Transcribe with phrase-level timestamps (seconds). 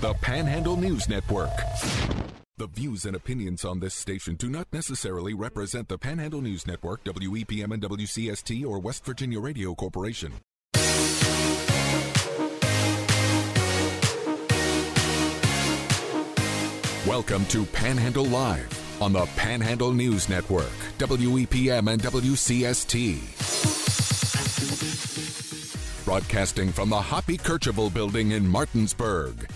[0.00, 1.50] the Panhandle News Network.
[2.58, 7.02] The views and opinions on this station do not necessarily represent the Panhandle News Network,
[7.04, 10.34] WEPM and WCST, or West Virginia Radio Corporation.
[17.06, 23.75] Welcome to Panhandle Live on the Panhandle News Network, WEPM and WCST.
[26.06, 29.50] Broadcasting from the Hoppy Kercheval building in Martinsburg.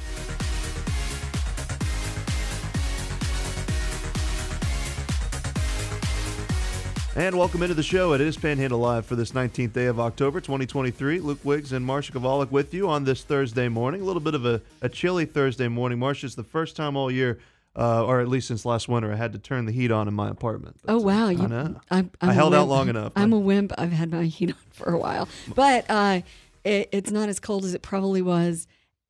[7.14, 8.14] And welcome into the show.
[8.14, 11.20] It is Panhandle Live for this 19th day of October 2023.
[11.20, 14.00] Luke Wiggs and Marcia Kavalik with you on this Thursday morning.
[14.00, 16.00] A little bit of a, a chilly Thursday morning.
[16.00, 17.38] Marcia, it's the first time all year,
[17.76, 20.14] uh, or at least since last winter, I had to turn the heat on in
[20.14, 20.76] my apartment.
[20.88, 21.28] Oh wow!
[21.28, 21.80] I You, know.
[21.90, 23.12] I'm, I'm I held out long enough.
[23.16, 23.72] I'm a wimp.
[23.78, 26.20] I've had my heat on for a while, but uh,
[26.64, 28.66] it, it's not as cold as it probably was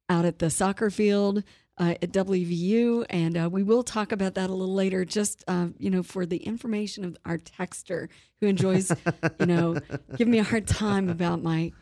[0.08, 1.42] out at the soccer field
[1.78, 5.04] uh, at WVU, and uh, we will talk about that a little later.
[5.04, 8.08] Just uh, you know, for the information of our texter
[8.40, 8.92] who enjoys,
[9.40, 9.78] you know,
[10.16, 11.72] giving me a hard time about my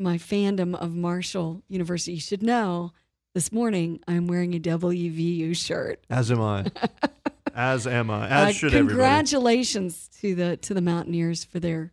[0.00, 2.14] my fandom of Marshall University.
[2.14, 2.92] You should know.
[3.34, 6.04] This morning, I'm wearing a WVU shirt.
[6.08, 6.66] As am I.
[7.54, 8.28] As am I.
[8.28, 8.88] As Uh, should everybody.
[8.94, 11.92] congratulations to the to the Mountaineers for their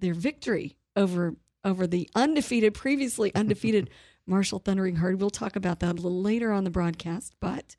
[0.00, 3.88] their victory over over the undefeated, previously undefeated
[4.26, 5.18] Marshall Thundering Herd.
[5.20, 7.34] We'll talk about that a little later on the broadcast.
[7.40, 7.74] But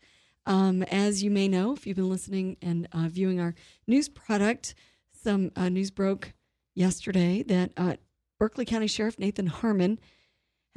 [0.47, 3.53] um, as you may know, if you've been listening and uh, viewing our
[3.85, 4.73] news product,
[5.23, 6.33] some uh, news broke
[6.73, 7.95] yesterday that uh,
[8.39, 9.99] Berkeley County Sheriff Nathan Harmon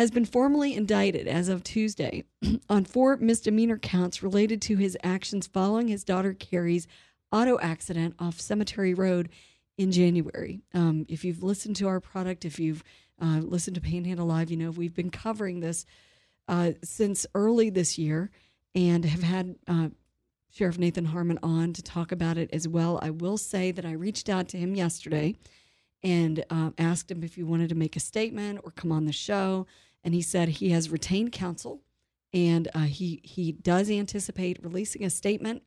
[0.01, 2.25] has been formally indicted as of Tuesday
[2.71, 6.87] on four misdemeanor counts related to his actions following his daughter Carrie's
[7.31, 9.29] auto accident off Cemetery Road
[9.77, 10.63] in January.
[10.73, 12.83] Um, if you've listened to our product, if you've
[13.21, 15.85] uh, listened to Panhandle Live, you know we've been covering this
[16.49, 18.31] uh, since early this year
[18.75, 19.89] and have had uh,
[20.51, 22.99] Sheriff Nathan Harmon on to talk about it as well.
[23.03, 25.35] I will say that I reached out to him yesterday
[26.03, 29.13] and uh, asked him if he wanted to make a statement or come on the
[29.13, 29.67] show.
[30.03, 31.83] And he said he has retained counsel
[32.33, 35.63] and uh, he, he does anticipate releasing a statement.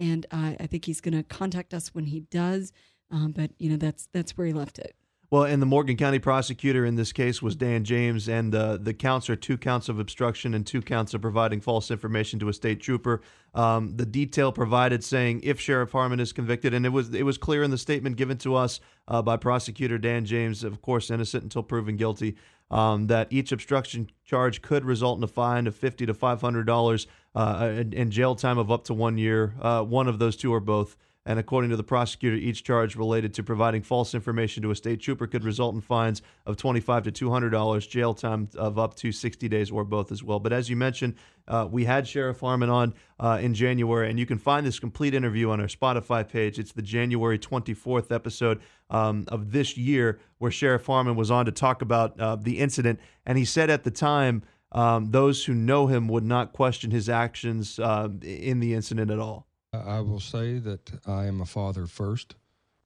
[0.00, 2.72] And uh, I think he's going to contact us when he does.
[3.10, 4.96] Um, but, you know, that's, that's where he left it.
[5.34, 8.94] Well, and the Morgan County prosecutor in this case was Dan James, and uh, the
[8.94, 12.52] counts are two counts of obstruction and two counts of providing false information to a
[12.52, 13.20] state trooper.
[13.52, 17.36] Um, the detail provided saying if Sheriff Harmon is convicted, and it was it was
[17.36, 18.78] clear in the statement given to us
[19.08, 22.36] uh, by prosecutor Dan James, of course innocent until proven guilty,
[22.70, 26.66] um, that each obstruction charge could result in a fine of fifty to five hundred
[26.66, 29.54] dollars uh, and, and jail time of up to one year.
[29.60, 30.96] Uh, one of those two or both.
[31.26, 35.00] And according to the prosecutor, each charge related to providing false information to a state
[35.00, 38.94] trooper could result in fines of 25 to two hundred dollars, jail time of up
[38.96, 40.38] to sixty days, or both as well.
[40.38, 41.14] But as you mentioned,
[41.48, 45.14] uh, we had Sheriff Harmon on uh, in January, and you can find this complete
[45.14, 46.58] interview on our Spotify page.
[46.58, 51.52] It's the January twenty-fourth episode um, of this year, where Sheriff Harmon was on to
[51.52, 54.42] talk about uh, the incident, and he said at the time.
[54.72, 59.20] Um, those who know him would not question his actions uh, in the incident at
[59.20, 59.46] all.
[59.86, 62.34] I will say that I am a father first.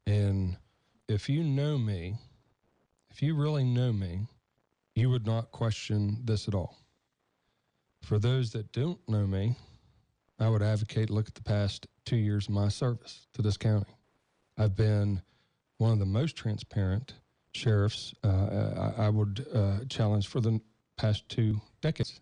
[0.06, 0.56] And
[1.08, 2.16] if you know me,
[3.10, 4.26] if you really know me,
[4.94, 6.76] you would not question this at all.
[8.02, 9.56] For those that don't know me,
[10.38, 13.96] I would advocate look at the past two years of my service to this county.
[14.56, 15.22] I've been
[15.78, 17.14] one of the most transparent
[17.52, 20.60] sheriffs uh, I, I would uh, challenge for the
[20.96, 22.20] past two decades.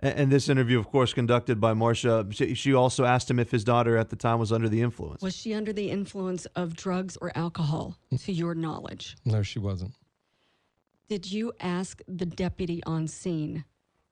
[0.00, 3.50] And and this interview, of course, conducted by Marcia, she, she also asked him if
[3.50, 5.22] his daughter at the time was under the influence.
[5.22, 9.16] Was she under the influence of drugs or alcohol, to your knowledge?
[9.24, 9.92] No, she wasn't.
[11.08, 13.64] Did you ask the deputy on scene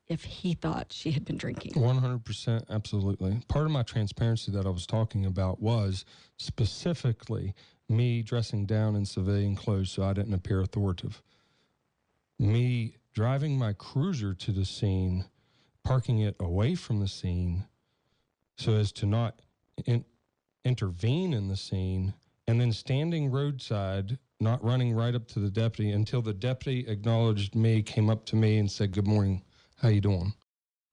[0.08, 1.74] if he thought she had been drinking?
[1.74, 3.40] 100% absolutely.
[3.48, 6.04] Part of my transparency that I was talking about was
[6.38, 7.54] specifically
[7.88, 11.22] me dressing down in civilian clothes so I didn't appear authoritative.
[12.38, 15.26] Me driving my cruiser to the scene,
[15.86, 17.64] parking it away from the scene
[18.58, 19.40] so as to not
[19.84, 20.04] in-
[20.64, 22.12] intervene in the scene,
[22.48, 27.54] and then standing roadside, not running right up to the deputy until the deputy acknowledged
[27.54, 29.42] me, came up to me and said, "Good morning,
[29.76, 30.34] how you doing?"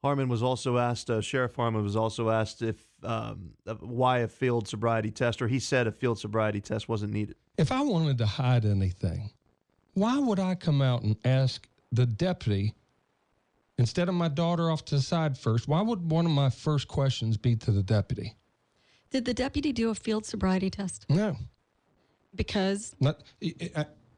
[0.04, 4.68] Harmon was also asked, uh, Sheriff Harmon was also asked if um, why a field
[4.68, 7.36] sobriety test, or he said a field sobriety test wasn't needed.
[7.58, 9.32] If I wanted to hide anything,
[9.94, 12.76] why would I come out and ask the deputy
[13.78, 15.68] instead of my daughter off to the side first?
[15.68, 18.36] Why would one of my first questions be to the deputy?
[19.12, 21.06] Did the deputy do a field sobriety test?
[21.10, 21.36] No,
[22.36, 23.22] Because not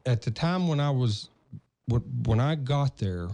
[0.06, 1.28] at the time when I was
[1.86, 3.28] when when I got there.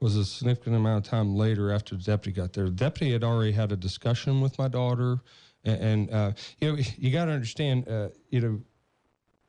[0.00, 2.66] was a significant amount of time later after the deputy got there.
[2.66, 5.18] The deputy had already had a discussion with my daughter,
[5.64, 8.60] and, and uh, you know you got to understand, uh, you know,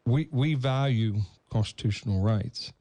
[0.05, 1.19] we we value
[1.51, 2.71] constitutional rights,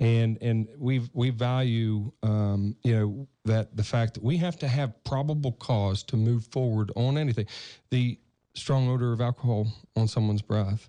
[0.00, 4.68] and and we we value um, you know that the fact that we have to
[4.68, 7.46] have probable cause to move forward on anything.
[7.90, 8.18] The
[8.54, 10.88] strong odor of alcohol on someone's breath,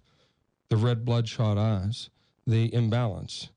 [0.69, 2.09] the red bloodshot eyes,
[2.47, 3.49] the imbalance,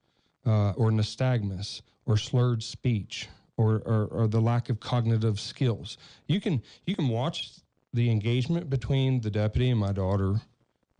[0.46, 5.98] uh, or nystagmus or slurred speech or, or, or the lack of cognitive skills.
[6.26, 7.52] You can you can watch
[7.92, 10.40] the engagement between the deputy and my daughter,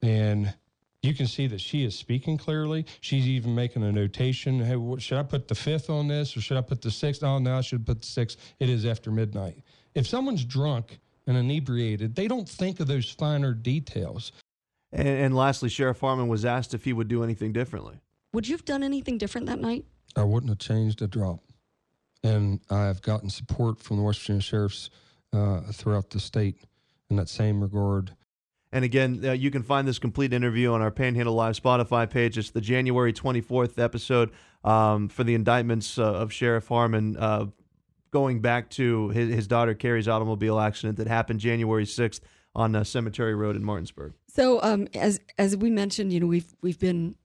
[0.02, 0.54] and
[1.02, 2.87] you can see that she is speaking clearly.
[3.00, 4.60] She's even making a notation.
[4.60, 7.25] Hey, what, should I put the fifth on this, or should I put the sixth?
[7.25, 8.38] Oh, no, I should put the sixth.
[8.60, 9.58] It is after midnight.
[9.94, 14.32] If someone's drunk and inebriated, they don't think of those finer details.
[14.93, 18.00] And, and lastly, Sheriff Harmon was asked if he would do anything differently.
[18.32, 19.84] Would you have done anything different that night?
[20.14, 21.40] I wouldn't have changed a drop.
[22.22, 24.90] And I've gotten support from the West Virginia sheriffs
[25.32, 26.58] uh, throughout the state
[27.10, 28.14] in that same regard.
[28.73, 32.39] And again, uh, you can find this complete interview on our Panhandle Live Spotify page.
[32.39, 34.31] It's the January 24th episode
[34.65, 37.47] um, for the indictments uh, of Sheriff Harmon uh,
[38.13, 42.21] going back to his, his, daughter Carrie's automobile accident that happened January 6th
[42.55, 44.15] on uh, Cemetery Road in Martinsburg.
[44.29, 47.17] So, um, as as we mentioned, you know, we've we've been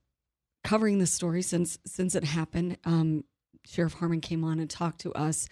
[0.64, 2.78] covering this story since since it happened.
[2.86, 3.24] Um,
[3.66, 5.48] Sheriff Harmon came on and talked to us,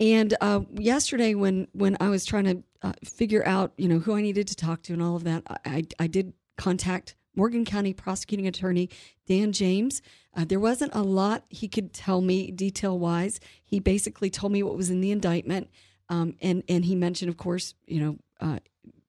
[0.00, 4.14] and uh, yesterday when when I was trying to uh, figure out you know who
[4.14, 7.92] I needed to talk to and all of that, I I did contact Morgan County
[7.92, 8.90] prosecuting attorney
[9.26, 10.02] Dan James.
[10.36, 13.40] Uh, there wasn't a lot he could tell me detail wise.
[13.62, 15.70] He basically told me what was in the indictment,
[16.08, 18.58] um, and and he mentioned, of course, you know, uh,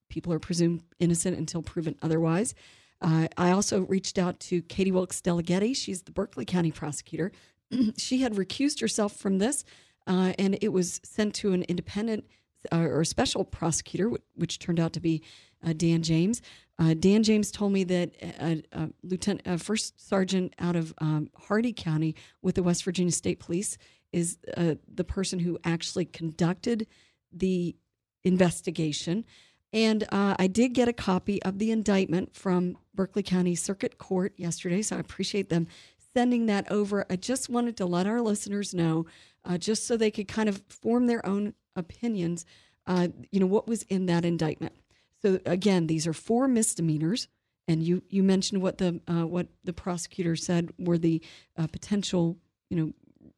[0.09, 2.53] people are presumed innocent until proven otherwise.
[3.01, 5.75] Uh, I also reached out to Catie Wilkes Delligatti.
[5.75, 7.31] She's the Berkeley County prosecutor.
[7.97, 9.63] she had recused herself from this,
[10.05, 12.25] uh, and it was sent to an independent
[12.71, 15.21] or special prosecutor, which turned out to be
[15.65, 16.41] uh, Dan James.
[16.77, 18.11] Uh, Dan James told me that
[18.73, 23.77] uh, Lieutenant First Sergeant out of um, Hardy County with the West Virginia State Police
[24.11, 26.87] is the person who actually conducted
[27.31, 27.75] the
[28.23, 29.25] investigation.
[29.71, 34.33] And uh, I did get a copy of the indictment from Berkeley County Circuit Court
[34.35, 35.67] yesterday, so I appreciate them
[36.13, 37.05] sending that over.
[37.09, 39.05] I just wanted to let our listeners know,
[39.45, 42.45] uh, just so they could kind of form their own opinions,
[42.87, 44.73] uh, you know, what was in that indictment.
[45.21, 47.27] So again, these are four misdemeanors,
[47.67, 51.21] and you you mentioned what the uh, what the prosecutor said were the
[51.57, 52.37] uh, potential,
[52.69, 52.93] you know,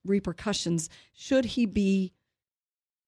[0.05, 2.13] repercussions should he be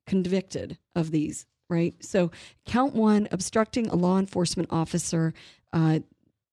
[0.05, 1.95] convicted of these right?
[2.03, 2.31] So,
[2.65, 5.33] count one, obstructing a law enforcement officer.
[5.71, 5.99] Uh,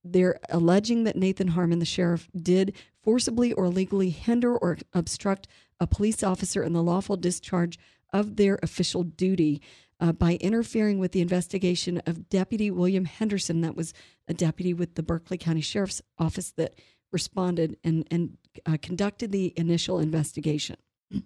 [0.03, 5.47] they're alleging that Nathan Harmon, the sheriff, did forcibly or illegally hinder or obstruct
[5.79, 7.79] a police officer in the lawful discharge
[8.13, 9.61] of their official duty
[10.01, 13.93] uh, by interfering with the investigation of Deputy William Henderson, that was
[14.29, 16.75] a deputy with the Berkeley County Sheriff's Office that
[17.13, 20.77] responded and, and uh, conducted the initial investigation.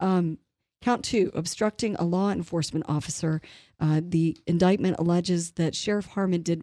[0.00, 0.38] Um,
[0.84, 3.40] Count two, obstructing a law enforcement officer.
[3.80, 6.62] Uh, the indictment alleges that Sheriff Harmon did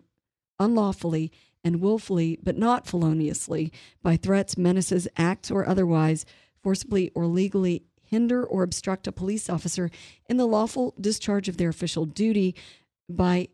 [0.59, 1.31] unlawfully
[1.63, 3.71] and willfully, but not feloniously,
[4.03, 6.23] by threats, menaces, acts, or otherwise,
[6.61, 9.89] forcibly or legally hinder or obstruct a police officer
[10.29, 12.53] in the lawful discharge of their official duty
[13.09, 13.47] by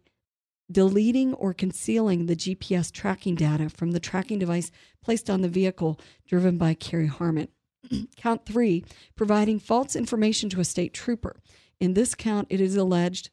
[0.70, 4.72] deleting or concealing the GPS tracking data from the tracking device
[5.02, 7.48] placed on the vehicle driven by Carrie Harmon.
[8.18, 8.84] count three,
[9.16, 11.40] providing false information to a state trooper.
[11.80, 13.30] In this count, it is alleged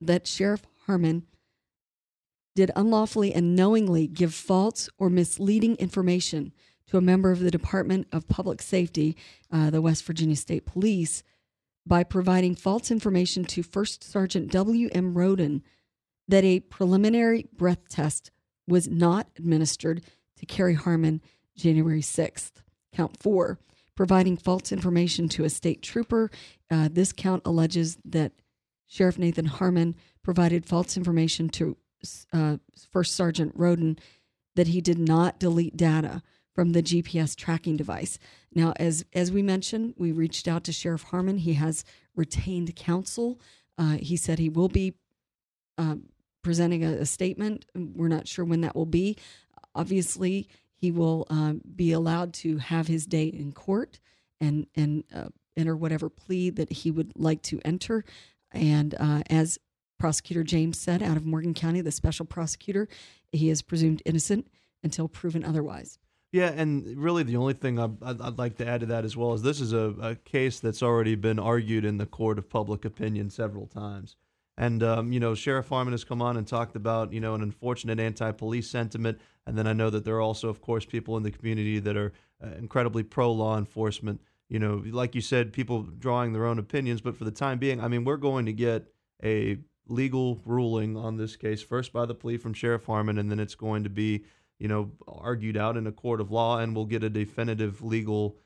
[0.00, 1.24] that Sheriff Harmon
[2.54, 6.52] did unlawfully and knowingly give false or misleading information
[6.88, 9.16] to a member of the Department of Public Safety,
[9.52, 11.22] uh, the West Virginia State Police,
[11.86, 15.14] by providing false information to First Sergeant W.M.
[15.14, 15.62] Roden
[16.28, 18.30] that a preliminary breath test
[18.66, 20.02] was not administered
[20.36, 21.22] to Carrie Harmon
[21.56, 22.52] January 6th.
[22.92, 23.58] Count four,
[23.94, 26.30] providing false information to a state trooper.
[26.70, 28.32] Uh, this count alleges that
[28.86, 31.76] Sheriff Nathan Harmon provided false information to
[32.32, 32.56] uh,
[32.90, 33.98] First Sergeant Roden
[34.56, 36.22] that he did not delete data
[36.58, 38.18] from the GPS tracking device.
[38.52, 41.38] Now, as as we mentioned, we reached out to Sheriff Harmon.
[41.38, 41.84] He has
[42.16, 43.40] retained counsel.
[43.78, 44.94] Uh, he said he will be
[45.78, 45.94] uh,
[46.42, 47.64] presenting a, a, statement.
[47.76, 49.16] We're not sure when that will be.
[49.76, 54.00] Obviously, he will um, be allowed to have his day in court
[54.40, 58.04] and and uh, enter whatever plea that he would like to enter.
[58.50, 59.60] And uh, as
[59.96, 62.88] Prosecutor James said, out of Morgan County, the special prosecutor,
[63.30, 64.48] he is presumed innocent
[64.82, 66.00] until proven otherwise.
[66.30, 69.32] Yeah, and really the only thing I'd, I'd like to add to that as well
[69.32, 72.84] is this is a, a case that's already been argued in the court of public
[72.84, 74.16] opinion several times.
[74.58, 77.42] And, um, you know, Sheriff Harmon has come on and talked about, you know, an
[77.42, 79.18] unfortunate anti police sentiment.
[79.46, 81.96] And then I know that there are also, of course, people in the community that
[81.96, 82.12] are
[82.44, 84.20] uh, incredibly pro law enforcement.
[84.48, 87.00] You know, like you said, people drawing their own opinions.
[87.00, 88.92] But for the time being, I mean, we're going to get
[89.22, 93.40] a legal ruling on this case, first by the plea from Sheriff Harmon, and then
[93.40, 94.24] it's going to be,
[94.58, 98.36] you know, argued out in a court of law, and we'll get a definitive legal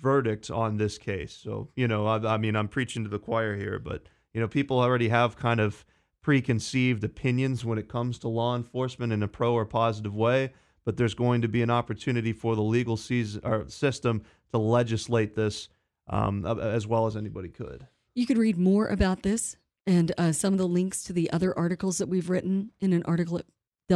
[0.00, 1.32] verdict on this case.
[1.32, 4.02] So, you know, I, I mean, I'm preaching to the choir here, but,
[4.34, 5.84] you know, people already have kind of
[6.20, 10.52] preconceived opinions when it comes to law enforcement in a pro or positive way,
[10.84, 15.68] but there's going to be an opportunity for the legal season, system to legislate this
[16.08, 17.86] um, as well as anybody could.
[18.14, 21.56] You could read more about this and uh, some of the links to the other
[21.58, 23.46] articles that we've written in an article at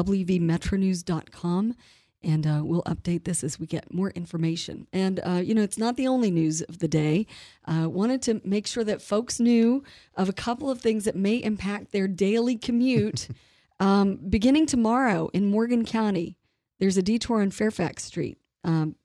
[0.05, 1.75] wvmetronews.com.
[2.23, 4.88] And uh, we'll update this as we get more information.
[4.93, 7.26] And, uh, you know, it's not the only news of the day.
[7.67, 9.85] Uh, wanted to make sure that folks knew
[10.15, 13.29] of a couple of things that may impact their daily commute.
[13.81, 16.37] um, beginning tomorrow in Morgan County,
[16.81, 18.38] there's a detour on Fairfax Street.
[18.65, 18.97] Um,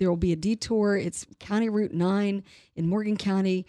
[0.00, 0.96] there will be a detour.
[0.96, 2.42] It's County Route 9
[2.74, 3.66] in Morgan County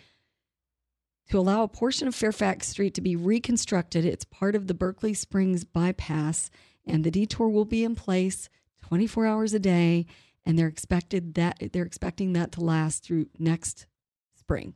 [1.30, 4.06] to allow a portion of Fairfax Street to be reconstructed.
[4.06, 6.50] It's part of the Berkeley Springs bypass,
[6.86, 8.50] and the detour will be in place
[8.84, 10.06] 24 hours a day.
[10.48, 13.88] And they're expected that they're expecting that to last through next
[14.36, 14.76] spring.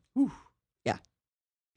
[0.84, 0.98] Yeah.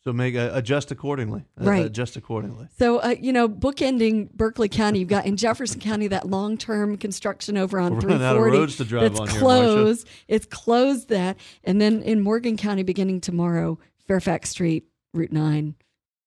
[0.03, 1.45] So make uh, adjust accordingly.
[1.61, 1.85] Uh, Right.
[1.85, 2.69] adjust accordingly.
[2.79, 6.97] So, uh, you know, bookending Berkeley County, you've got in Jefferson County that long term
[6.97, 10.09] construction over on We're running out of 340 roads to drive that's on here, closed.
[10.27, 11.37] It's closed that.
[11.63, 13.79] And then in Morgan County, beginning tomorrow,
[14.13, 15.75] Fairfax Street, Route 9,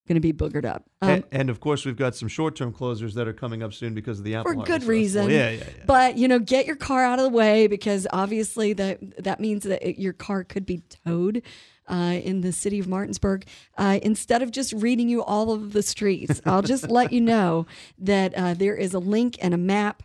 [0.08, 0.86] going to be boogered up.
[1.00, 3.94] Um, and, and of course, we've got some short-term closers that are coming up soon
[3.94, 4.88] because of the Apple for good Festival.
[4.88, 5.30] reason.
[5.30, 5.84] Yeah, yeah, yeah.
[5.86, 9.62] But you know, get your car out of the way because obviously that that means
[9.62, 11.42] that it, your car could be towed.
[11.88, 13.46] Uh, in the city of Martinsburg,
[13.78, 17.68] uh, instead of just reading you all of the streets, I'll just let you know
[17.98, 20.02] that uh, there is a link and a map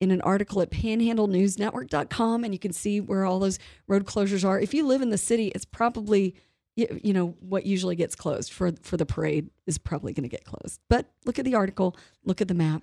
[0.00, 4.58] in an article at panhandlenewsnetwork.com, and you can see where all those road closures are.
[4.58, 6.34] If you live in the city, it's probably
[6.80, 10.28] you, you know what usually gets closed for for the parade is probably going to
[10.28, 10.80] get closed.
[10.88, 12.82] But look at the article, look at the map.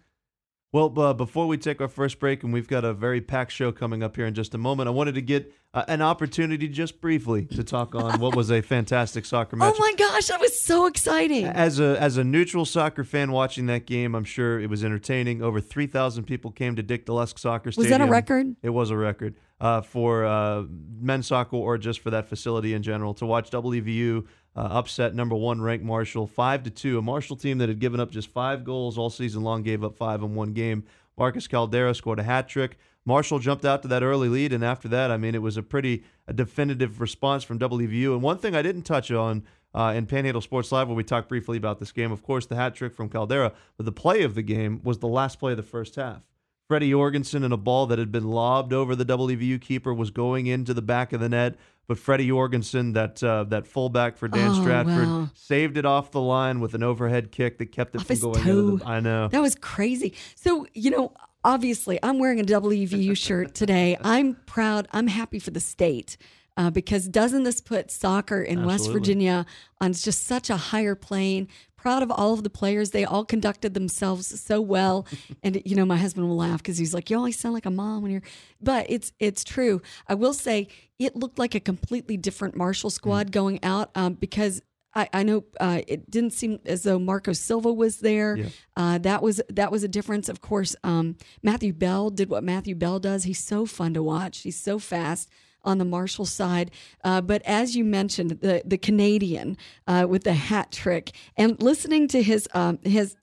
[0.74, 3.72] Well, uh, before we take our first break, and we've got a very packed show
[3.72, 7.00] coming up here in just a moment, I wanted to get uh, an opportunity just
[7.00, 9.74] briefly to talk on what was a fantastic soccer match.
[9.76, 11.46] Oh my gosh, that was so exciting.
[11.46, 15.42] As a as a neutral soccer fan watching that game, I'm sure it was entertaining.
[15.42, 17.92] Over 3,000 people came to Dick Dlesk Soccer Stadium.
[17.92, 18.56] Was that a record?
[18.62, 20.64] It was a record uh, for uh,
[21.00, 25.36] men's soccer or just for that facility in general to watch WVU uh, upset number
[25.36, 26.98] one ranked Marshall five to two.
[26.98, 29.96] A Marshall team that had given up just five goals all season long gave up
[29.96, 30.84] five in one game.
[31.18, 32.78] Marcus Caldeira scored a hat trick.
[33.06, 35.64] Marshall jumped out to that early lead, and after that, I mean, it was a
[35.64, 38.14] pretty a definitive response from WVU.
[38.14, 41.30] And one thing I didn't touch on uh, in Panhandle Sports Live, where we talked
[41.30, 44.36] briefly about this game, of course, the hat trick from Caldeira, but the play of
[44.36, 46.24] the game was the last play of the first half.
[46.68, 50.48] Freddie Jorgensen and a ball that had been lobbed over the WVU keeper was going
[50.48, 51.56] into the back of the net,
[51.88, 55.30] but Freddie Jorgensen, that uh, that fullback for Dan Oh, Stratford, wow.
[55.34, 58.40] saved it off the line with an overhead kick that kept it Off from going
[58.48, 58.86] into the.
[58.86, 59.30] I know.
[59.30, 60.14] That was crazy.
[60.36, 61.14] So, you know,
[61.46, 63.98] obviously, I'm wearing a WVU shirt today.
[64.02, 64.90] I'm proud.
[64.92, 66.18] I'm happy for the state
[66.58, 69.46] uh, because doesn't this put soccer in West Virginia
[69.80, 71.48] on just such a higher plane?
[71.78, 72.92] Proud of all of the players.
[72.92, 75.06] They all conducted themselves so well.
[75.44, 77.72] And, you know, my husband will laugh because he's like, you always sound like a
[77.72, 78.24] mom when you're,
[78.62, 79.82] but it's, it's true.
[80.08, 80.68] I will say
[81.00, 84.62] it looked like a completely different Marshall squad going out um, because
[84.98, 88.38] I, I know uh, it didn't seem as though Marco Silva was there.
[88.38, 88.46] Yeah.
[88.76, 90.28] Uh, that was that was a difference.
[90.28, 93.24] Of course, um, Matthew Bell did what Matthew Bell does.
[93.26, 94.40] He's so fun to watch.
[94.40, 95.30] He's so fast
[95.64, 96.72] on the Marshall side.
[97.04, 102.08] Uh, but as you mentioned, the the Canadian uh, with the hat trick and listening
[102.10, 103.16] to his um, his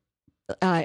[0.62, 0.84] uh,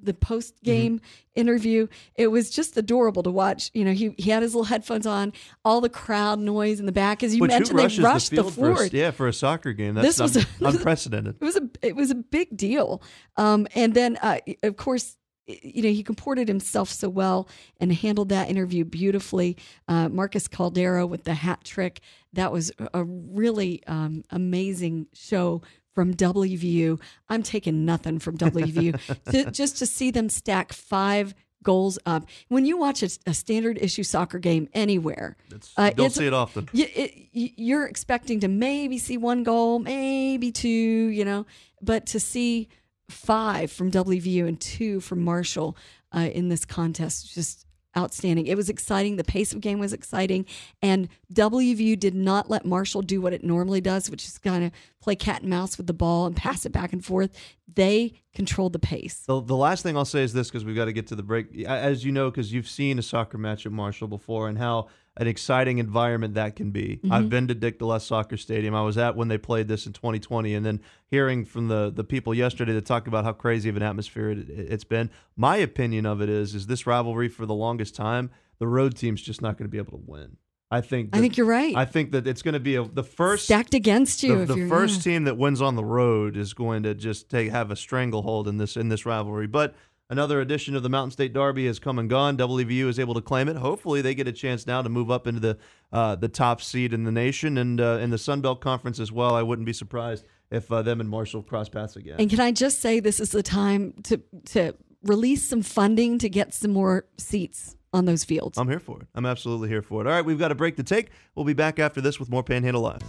[0.00, 1.40] the post game Mm-hmm.
[1.40, 3.70] interview, it was just adorable to watch.
[3.74, 5.32] You know, he he had his little headphones on,
[5.64, 7.22] all the crowd noise in the back.
[7.22, 9.94] As you Which mentioned, they rushed the the, for a, yeah for a soccer game?
[9.94, 11.36] That's This was un- a- unprecedented.
[11.40, 13.02] It was a it was a big deal.
[13.36, 15.16] Um, and then uh, of course
[15.48, 17.48] you know he comported himself so well
[17.80, 19.56] and handled that interview beautifully.
[19.88, 22.00] Uh, Marcus Caldeira with the hat trick
[22.32, 25.62] that was a really um, amazing show
[25.94, 27.00] from WVU.
[27.28, 32.26] I'm taking nothing from WVU to, just to see them stack five goals up.
[32.48, 35.36] When you watch a, a standard issue soccer game anywhere,
[35.76, 36.68] uh, don't see it often.
[36.72, 41.46] you, it, you're expecting to maybe see one goal, maybe two, you know,
[41.82, 42.68] but to see
[43.08, 45.76] five from WVU and two from Marshall
[46.14, 48.46] uh, in this contest, just outstanding.
[48.46, 49.16] It was exciting.
[49.16, 50.46] The pace of game was exciting.
[50.82, 54.72] And WVU did not let Marshall do what it normally does, which is kind of
[55.00, 57.30] play cat and mouse with the ball and pass it back and forth.
[57.72, 59.24] They controlled the pace.
[59.26, 61.22] The, the last thing I'll say is this because we've got to get to the
[61.22, 61.64] break.
[61.64, 65.26] As you know, because you've seen a soccer match at Marshall before and how an
[65.26, 67.00] exciting environment that can be.
[67.02, 67.12] Mm-hmm.
[67.12, 68.74] I've been to Dick Dlesk Soccer Stadium.
[68.74, 72.04] I was at when they played this in 2020, and then hearing from the the
[72.04, 75.10] people yesterday that talked about how crazy of an atmosphere it, it's been.
[75.36, 79.20] My opinion of it is, is this rivalry for the longest time, the road team's
[79.20, 80.36] just not going to be able to win.
[80.70, 81.16] I think.
[81.16, 81.74] I think you're right.
[81.74, 84.44] I think that it's going to be a, the first stacked against you.
[84.44, 85.12] the, the first yeah.
[85.12, 88.58] team that wins on the road is going to just take have a stranglehold in
[88.58, 89.46] this in this rivalry.
[89.46, 89.74] But
[90.10, 92.36] another edition of the Mountain State Derby has come and gone.
[92.36, 93.56] WVU is able to claim it.
[93.56, 95.58] Hopefully, they get a chance now to move up into the
[95.92, 99.12] uh, the top seed in the nation and uh, in the Sun Belt Conference as
[99.12, 99.34] well.
[99.34, 102.16] I wouldn't be surprised if uh, them and Marshall cross paths again.
[102.18, 106.28] And can I just say this is the time to to release some funding to
[106.28, 108.58] get some more seats on those fields.
[108.58, 109.08] I'm here for it.
[109.14, 110.06] I'm absolutely here for it.
[110.06, 111.08] All right, we've got a break to take.
[111.34, 113.02] We'll be back after this with more Panhandle Live.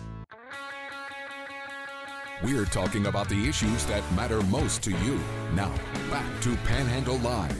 [2.41, 5.19] We're talking about the issues that matter most to you.
[5.55, 5.73] Now,
[6.09, 7.53] back to Panhandle Live.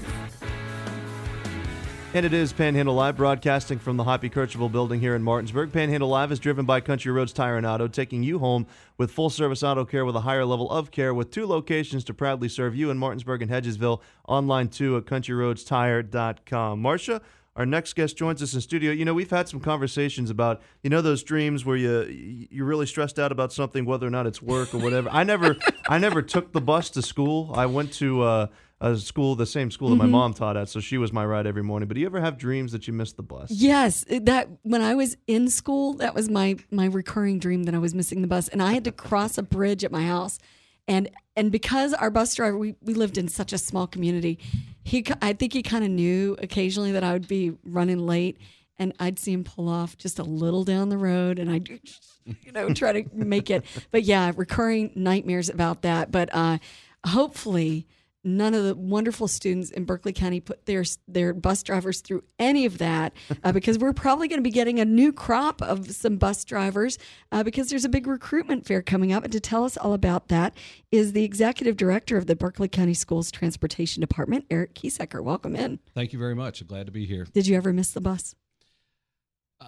[2.13, 5.73] And it is Panhandle Live, broadcasting from the Hoppy Kercheval building here in Martinsburg.
[5.73, 8.65] Panhandle Live is driven by Country Roads Tire and Auto, taking you home
[8.97, 12.13] with full service auto care with a higher level of care, with two locations to
[12.13, 13.99] proudly serve you in Martinsburg and Hedgesville.
[14.29, 16.81] Online too at countryroadstire.com.
[16.81, 17.21] Marcia,
[17.59, 18.93] our next guest joins us in studio.
[18.93, 22.85] You know, we've had some conversations about, you know, those dreams where you you're really
[22.85, 25.09] stressed out about something, whether or not it's work or whatever.
[25.11, 25.57] I never,
[25.89, 27.51] I never took the bus to school.
[27.53, 28.23] I went to.
[28.23, 28.47] Uh,
[28.81, 31.45] a school, the same school that my mom taught at, so she was my ride
[31.45, 31.89] every morning.
[31.89, 33.51] But do you ever have dreams that you missed the bus?
[33.51, 37.77] Yes, that when I was in school, that was my my recurring dream that I
[37.77, 40.39] was missing the bus, and I had to cross a bridge at my house,
[40.87, 44.39] and and because our bus driver, we we lived in such a small community,
[44.83, 48.37] he I think he kind of knew occasionally that I would be running late,
[48.77, 51.69] and I'd see him pull off just a little down the road, and I'd
[52.25, 53.65] you know try to make it.
[53.91, 56.11] But yeah, recurring nightmares about that.
[56.11, 56.57] But uh,
[57.05, 57.87] hopefully
[58.23, 62.65] none of the wonderful students in Berkeley County put their their bus drivers through any
[62.65, 66.17] of that uh, because we're probably going to be getting a new crop of some
[66.17, 66.97] bus drivers
[67.31, 69.23] uh, because there's a big recruitment fair coming up.
[69.23, 70.55] And to tell us all about that
[70.91, 75.23] is the executive director of the Berkeley County Schools Transportation Department, Eric Keesecker.
[75.23, 75.79] Welcome in.
[75.93, 76.65] Thank you very much.
[76.67, 77.27] Glad to be here.
[77.33, 78.35] Did you ever miss the bus?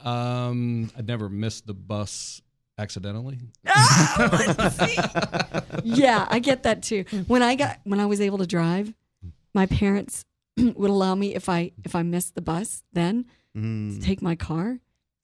[0.04, 2.42] Um, I never missed the bus
[2.78, 3.40] accidentally.
[5.84, 7.06] yeah, I get that too.
[7.28, 8.94] When I got when I was able to drive,
[9.54, 10.26] my parents
[10.58, 14.80] would allow me if I if I missed the bus then to take my car.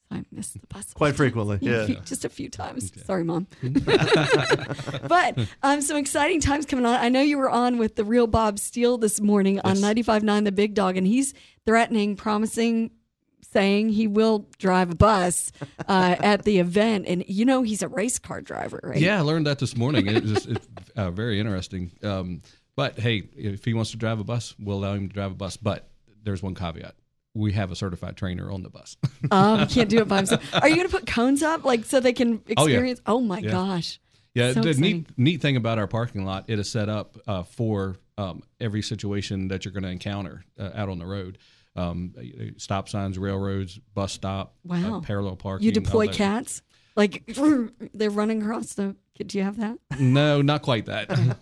[0.10, 0.94] I missed the bus Mm.
[0.94, 1.86] Quite frequently, A yeah.
[1.86, 2.94] few- just a few times.
[3.06, 3.46] Sorry, mom.
[3.62, 6.96] but um, some exciting times coming on.
[6.96, 10.52] I know you were on with the real Bob Steele this morning on 95.9 The
[10.54, 11.34] Big Dog, and he's
[11.66, 12.92] threatening, promising,
[13.42, 15.52] saying he will drive a bus
[15.88, 17.06] uh, at the event.
[17.08, 19.00] And you know he's a race car driver, right?
[19.00, 20.08] Yeah, I learned that this morning.
[20.08, 21.92] It was it's, uh, very interesting.
[22.04, 22.42] Um,
[22.76, 25.36] but hey, if he wants to drive a bus, we'll allow him to drive a
[25.36, 25.58] bus.
[25.58, 25.90] But
[26.24, 26.96] there's one caveat:
[27.34, 28.98] we have a certified trainer on the bus.
[29.32, 30.44] Um, can't do it by himself.
[30.54, 32.74] Are you going to put cones up like so they can Oh, yeah.
[32.76, 33.02] experience?
[33.06, 33.50] Oh, my Yeah.
[33.52, 34.00] gosh.
[34.36, 34.92] Yeah, So the exciting.
[35.00, 38.82] neat neat thing about our parking lot, it is set up uh, for um, every
[38.84, 41.40] situation that you're going to encounter uh, out on the road.
[41.78, 42.14] Um,
[42.58, 44.98] stop signs, railroads, bus stop, Wow.
[44.98, 45.66] uh, parallel parking.
[45.66, 46.62] You deploy cats?
[46.96, 47.24] Like
[47.94, 48.96] they're running across the.
[49.26, 49.78] Do you have that?
[50.00, 51.10] No, not quite that.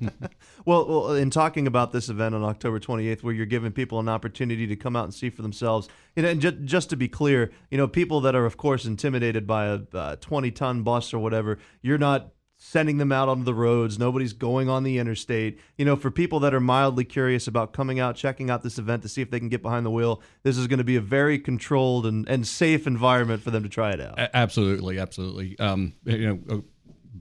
[0.65, 4.10] Well, well, in talking about this event on October 28th, where you're giving people an
[4.10, 7.08] opportunity to come out and see for themselves, you know, and ju- just to be
[7.08, 11.13] clear, you know, people that are, of course, intimidated by a uh, 20 ton bus
[11.13, 12.30] or whatever, you're not
[12.67, 13.99] sending them out onto the roads.
[13.99, 15.60] Nobody's going on the interstate.
[15.78, 19.04] You know, for people that are mildly curious about coming out, checking out this event
[19.04, 21.01] to see if they can get behind the wheel, this is going to be a
[21.01, 24.19] very controlled and, and safe environment for them to try it out.
[24.19, 25.58] A- absolutely, absolutely.
[25.60, 26.62] Um, you know, uh,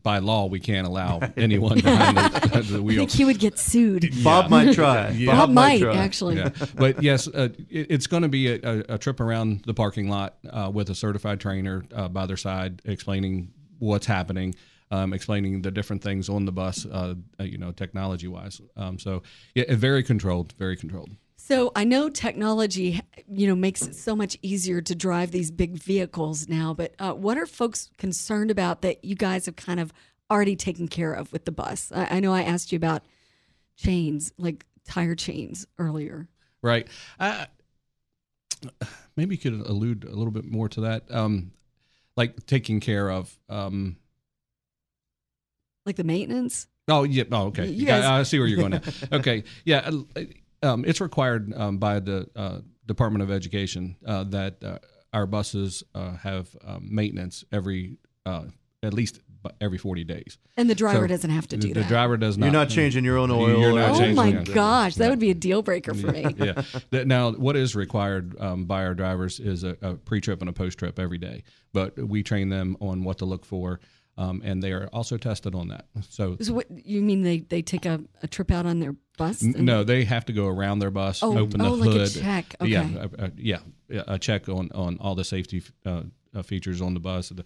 [0.03, 2.97] by law, we can't allow anyone behind the, the I wheel.
[2.99, 4.13] think he would get sued.
[4.25, 5.11] Bob might try.
[5.17, 5.37] Yeah.
[5.37, 5.95] Bob might try.
[5.95, 6.37] actually.
[6.37, 6.49] yeah.
[6.75, 10.09] But yes, uh, it, it's going to be a, a, a trip around the parking
[10.09, 14.55] lot uh, with a certified trainer uh, by their side, explaining what's happening,
[14.95, 18.61] um, explaining the different things on the bus, uh, uh, you know, technology wise.
[18.77, 19.23] Um, so
[19.55, 21.11] yeah, very controlled, very controlled.
[21.37, 25.73] So I know technology, you know, makes it so much easier to drive these big
[25.77, 26.73] vehicles now.
[26.73, 29.93] But uh, what are folks concerned about that you guys have kind of
[30.31, 31.91] already taken care of with the bus?
[31.95, 33.03] I, I know I asked you about
[33.77, 36.29] chains, like tire chains, earlier.
[36.63, 36.87] Right.
[37.19, 37.47] Uh,
[39.17, 41.11] maybe you could allude a little bit more to that.
[41.11, 41.53] Um,
[42.17, 43.37] like taking care of.
[43.49, 43.97] Um,
[45.87, 46.67] Like the maintenance.
[46.89, 47.25] Oh yeah.
[47.33, 47.67] Oh okay.
[47.67, 48.81] You Yeah, guys- I see where you're going now.
[49.19, 49.45] okay.
[49.65, 49.91] Yeah.
[50.17, 50.21] uh,
[50.63, 54.79] Um, it's required um, by the uh, Department of Education uh, that uh,
[55.13, 58.45] our buses uh, have um, maintenance every uh,
[58.83, 59.21] at least
[59.61, 60.39] every 40 days.
[60.57, 61.81] And the driver So doesn't have to do the that.
[61.83, 62.47] The driver does not.
[62.47, 63.61] You're not changing your own oil.
[63.61, 64.55] You're not oh changing my it.
[64.55, 66.35] gosh, that would be a deal breaker for me.
[66.39, 67.05] yeah.
[67.05, 70.99] Now, what is required um, by our drivers is a, a pre-trip and a post-trip
[70.99, 71.43] every day.
[71.75, 73.81] But we train them on what to look for,
[74.17, 75.87] um, and they are also tested on that.
[76.09, 79.43] So, So what you mean they they take a, a trip out on their bus?
[79.43, 82.13] no, they have to go around their bus, Oh, open the oh, like a hood.
[82.13, 82.57] check.
[82.63, 83.59] Yeah, a, a- yeah,
[84.07, 86.03] a check on on all the safety uh,
[86.35, 87.45] uh, features on the bus, the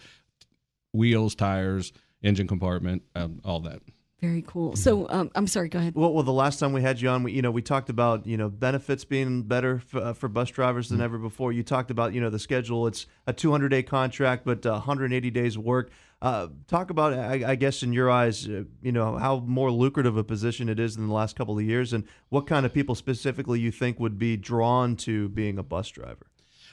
[0.93, 3.81] wheels, tires, engine compartment, um, all that.
[4.21, 4.75] Very cool.
[4.75, 5.69] So um, I'm sorry.
[5.69, 5.95] Go ahead.
[5.95, 8.27] Well, well, the last time we had you on, we, you know, we talked about
[8.27, 11.53] you know benefits being better f- uh, for bus drivers than ever before.
[11.53, 12.89] You talked about you know the schedule.
[12.89, 15.91] It's a 200 day contract, but uh, 180 days work.
[16.21, 20.17] Uh, talk about, I, I guess, in your eyes, uh, you know, how more lucrative
[20.17, 22.97] a position it is than the last couple of years, and what kind of people
[22.97, 26.27] specifically you think would be drawn to being a bus driver.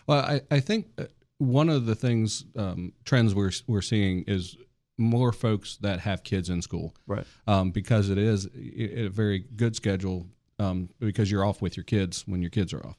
[0.07, 1.03] Well, I, I think uh,
[1.37, 4.57] one of the things um, trends we're we're seeing is
[4.97, 7.25] more folks that have kids in school, Right.
[7.47, 10.27] um, because it is a very good schedule
[10.59, 12.97] um, because you're off with your kids when your kids are off.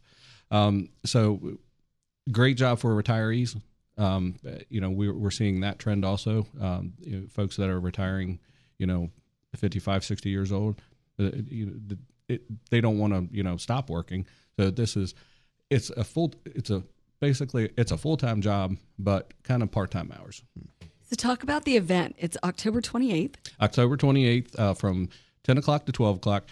[0.50, 1.59] Um, so,
[2.30, 3.59] great job for retirees.
[3.98, 4.35] Um,
[4.68, 6.46] you know, we're, we're seeing that trend also.
[6.61, 8.40] Um, you know, folks that are retiring,
[8.78, 9.11] you know,
[9.56, 10.82] 55, 60 years old,
[11.18, 14.26] uh, you know, the- it, they don't want to, you know, stop working.
[14.59, 15.14] So this is,
[15.70, 16.82] it's a full, it's a
[17.20, 20.42] basically it's a full time job, but kind of part time hours.
[21.08, 22.16] So talk about the event.
[22.18, 23.34] It's October 28th.
[23.60, 25.08] October 28th uh, from
[25.44, 26.44] 10 o'clock to 12 o'clock.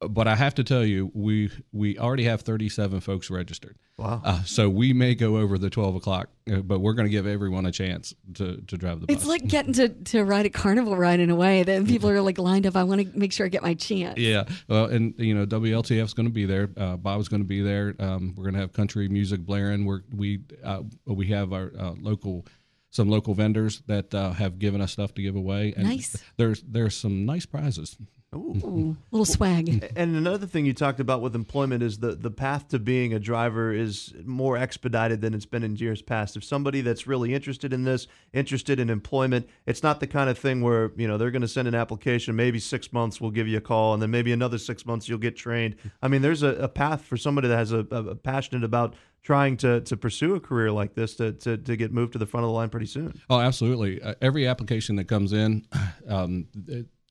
[0.00, 3.76] But I have to tell you, we we already have 37 folks registered.
[3.96, 4.22] Wow.
[4.24, 7.26] Uh, so we may go over the 12 o'clock, uh, but we're going to give
[7.26, 9.16] everyone a chance to, to drive the bus.
[9.16, 11.64] It's like getting to, to ride a carnival ride in a way.
[11.64, 12.76] that people are like lined up.
[12.76, 14.16] I want to make sure I get my chance.
[14.18, 16.70] Yeah, well, and you know, WLTF is going to be there.
[16.76, 17.96] Uh, Bob's going to be there.
[17.98, 19.84] Um, we're going to have country music blaring.
[19.84, 22.46] We're we uh, we have our uh, local
[22.90, 25.74] some local vendors that uh, have given us stuff to give away.
[25.76, 26.16] And Nice.
[26.36, 27.96] There's there's some nice prizes.
[28.34, 29.90] Ooh, little swag.
[29.96, 33.18] And another thing you talked about with employment is the the path to being a
[33.18, 36.36] driver is more expedited than it's been in years past.
[36.36, 40.36] If somebody that's really interested in this, interested in employment, it's not the kind of
[40.36, 42.36] thing where you know they're going to send an application.
[42.36, 45.18] Maybe six months we'll give you a call, and then maybe another six months you'll
[45.18, 45.76] get trained.
[46.02, 48.94] I mean, there's a, a path for somebody that has a, a, a passionate about
[49.22, 52.26] trying to to pursue a career like this to, to to get moved to the
[52.26, 53.20] front of the line pretty soon.
[53.28, 54.00] Oh, absolutely.
[54.02, 55.66] Uh, every application that comes in,
[56.08, 56.46] um,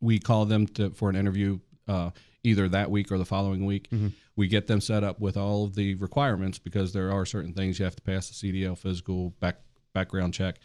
[0.02, 2.12] we call them to, for an interview uh,
[2.44, 3.90] either that week or the following week.
[4.36, 7.80] We get them set up with all of the requirements because there are certain things
[7.80, 9.58] you have to pass the CDL physical back
[9.94, 10.60] background check.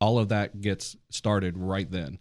[0.00, 2.18] All of that gets started right then,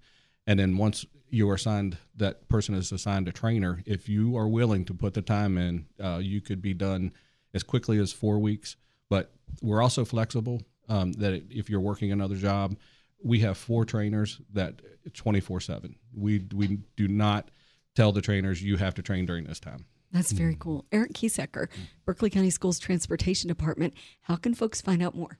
[0.47, 3.83] and then once you are assigned, that person is assigned a trainer.
[3.85, 7.11] If you are willing to put the time in, uh, you could be done
[7.55, 8.75] as quickly as four weeks.
[9.09, 9.31] But
[9.63, 10.61] we're also flexible.
[10.87, 12.75] Um, that if you're working another job,
[13.23, 14.81] we have four trainers that
[15.13, 17.49] 24 7 we we do not
[17.95, 20.85] tell the trainers you have to train during this time That's very cool.
[20.91, 21.67] Eric Keesecker,
[22.05, 23.95] Berkeley County Schools Transportation Department.
[24.21, 25.39] How can folks find out more?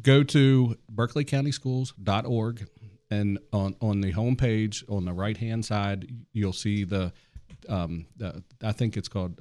[0.00, 2.68] go to berkeleycountyschools.org
[3.10, 7.12] and on on the homepage on the right hand side you'll see the
[7.68, 9.40] um the, i think it's called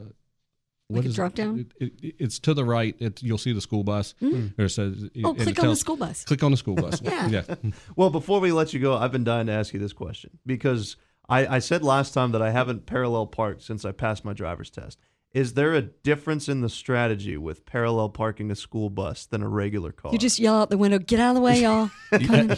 [0.91, 1.15] uh, Like a it?
[1.15, 1.67] drop-down?
[1.79, 2.95] It, it, it's to the right.
[2.99, 4.15] It, you'll see the school bus.
[4.19, 6.23] There it says, Oh, and it click on the school bus.
[6.25, 7.01] Click on the school bus.
[7.09, 7.27] Yeah.
[7.27, 7.43] yeah.
[7.95, 10.95] Well, before we let you go, I've been dying to ask you this question because
[11.27, 14.69] I, I said last time that I haven't parallel parked since I passed my driver's
[14.69, 14.99] test.
[15.31, 19.47] Is there a difference in the strategy with parallel parking a school bus than a
[19.47, 20.11] regular car?
[20.11, 21.91] You just yell out the window, get out of the way, y'all.
[22.11, 22.49] Coming.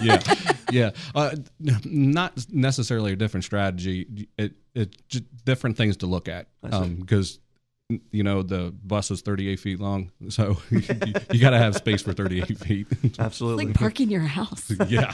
[0.00, 0.22] yeah,
[0.70, 0.90] yeah.
[1.14, 1.36] Uh,
[1.84, 4.28] not necessarily a different strategy.
[4.36, 7.38] It it just different things to look at because
[8.10, 10.82] you know the bus is 38 feet long, so you,
[11.32, 12.86] you got to have space for 38 feet.
[13.18, 13.66] Absolutely.
[13.66, 14.72] like parking your house.
[14.88, 15.12] yeah.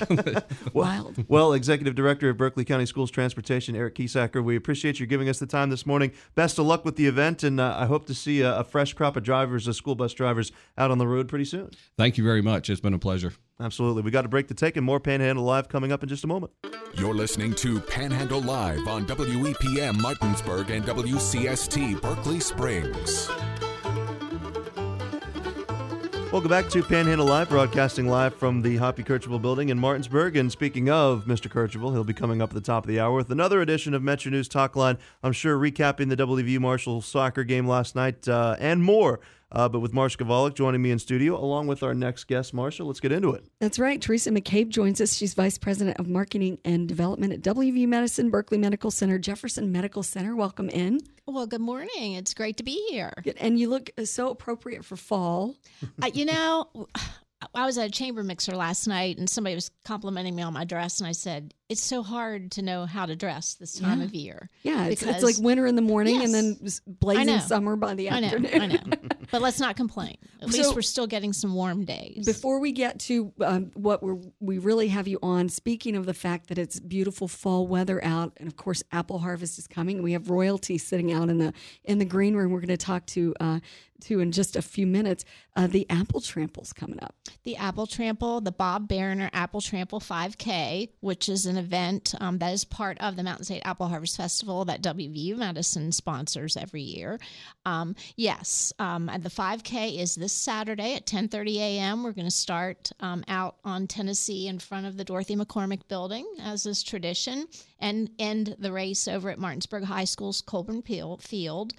[0.72, 1.24] Wild.
[1.28, 5.38] well, Executive Director of Berkeley County Schools Transportation, Eric Keesecker, we appreciate you giving us
[5.38, 6.12] the time this morning.
[6.34, 8.94] Best of luck with the event, and uh, I hope to see a, a fresh
[8.94, 11.70] crop of drivers, uh, school bus drivers, out on the road pretty soon.
[11.98, 12.70] Thank you very much.
[12.70, 13.34] It's been a pleasure.
[13.60, 14.02] Absolutely.
[14.02, 16.26] We got a break to take, and more Panhandle Live coming up in just a
[16.26, 16.52] moment.
[16.94, 23.30] You're listening to Panhandle Live on WEPM Martinsburg and WCST Berkeley Springs.
[26.32, 30.34] Welcome back to Panhandle Live, broadcasting live from the Hoppy Kercheval building in Martinsburg.
[30.34, 31.50] And speaking of Mr.
[31.50, 34.02] Kercheval, he'll be coming up at the top of the hour with another edition of
[34.02, 34.96] Metro News Talk Line.
[35.22, 39.20] I'm sure recapping the WVU Marshall soccer game last night uh, and more.
[39.52, 42.84] Uh, but with Marsha Kavalik joining me in studio, along with our next guest, Marsha,
[42.84, 43.44] let's get into it.
[43.60, 44.00] That's right.
[44.00, 45.14] Teresa McCabe joins us.
[45.14, 50.02] She's Vice President of Marketing and Development at WVU Medicine, Berkeley Medical Center, Jefferson Medical
[50.02, 50.34] Center.
[50.34, 51.00] Welcome in.
[51.26, 52.14] Well, good morning.
[52.14, 53.12] It's great to be here.
[53.38, 55.54] And you look so appropriate for fall.
[56.02, 56.88] uh, you know,
[57.54, 60.64] I was at a chamber mixer last night and somebody was complimenting me on my
[60.64, 64.04] dress, and I said, It's so hard to know how to dress this time Yeah.
[64.04, 64.50] of year.
[64.62, 68.20] Yeah, it's, it's like winter in the morning and then blazing summer by the I
[68.20, 68.60] know, afternoon.
[68.62, 68.80] I know.
[69.32, 70.18] But let's not complain.
[70.42, 72.26] At So- least we're still getting some warm days.
[72.26, 76.12] Before we get to um, what we're, we really have you on, speaking of the
[76.12, 80.02] fact that it's beautiful fall weather out, and of course apple harvest is coming.
[80.02, 81.54] We have royalty sitting out in the
[81.84, 82.52] in the green room.
[82.52, 83.60] We're going to talk to uh,
[84.02, 85.24] to in just a few minutes.
[85.56, 87.14] Uh, the apple trample's coming up.
[87.44, 92.52] the Apple Trample, the Bob Bariner Apple Trample 5K, which is an event um, that
[92.52, 97.18] is part of the Mountain State Apple Harvest Festival that WVU Medicine sponsors every year.
[97.64, 102.02] Um, yes, um, the 5K is this Saturday at 10:30 a.m.
[102.02, 106.26] We're going to start um, out on Tennessee in front of the Dorothy McCormick Building,
[106.40, 107.46] as is tradition,
[107.78, 111.72] and end the race over at Martinsburg High School's Colburn Peel- Field.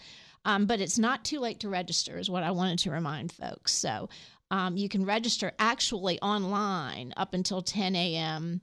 [0.45, 3.71] Um, but it's not too late to register, is what I wanted to remind folks.
[3.71, 4.09] So
[4.51, 8.61] um, you can register actually online up until 10 a.m.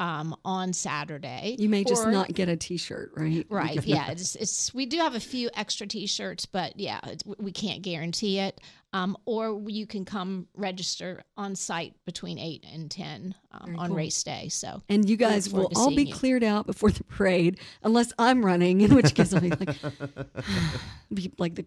[0.00, 1.56] Um, on Saturday.
[1.58, 3.46] You may just Or- not get a T-shirt, right?
[3.50, 3.84] Right.
[3.84, 4.10] Yeah.
[4.10, 7.00] It's, it's we do have a few extra T-shirts, but yeah,
[7.38, 8.60] we can't guarantee it.
[8.94, 13.96] Um, or you can come register on site between eight and ten um, on cool.
[13.96, 14.48] race day.
[14.48, 16.14] So And you guys will all be you.
[16.14, 19.76] cleared out before the parade, unless I'm running, in which case I'll be like,
[21.14, 21.66] be like the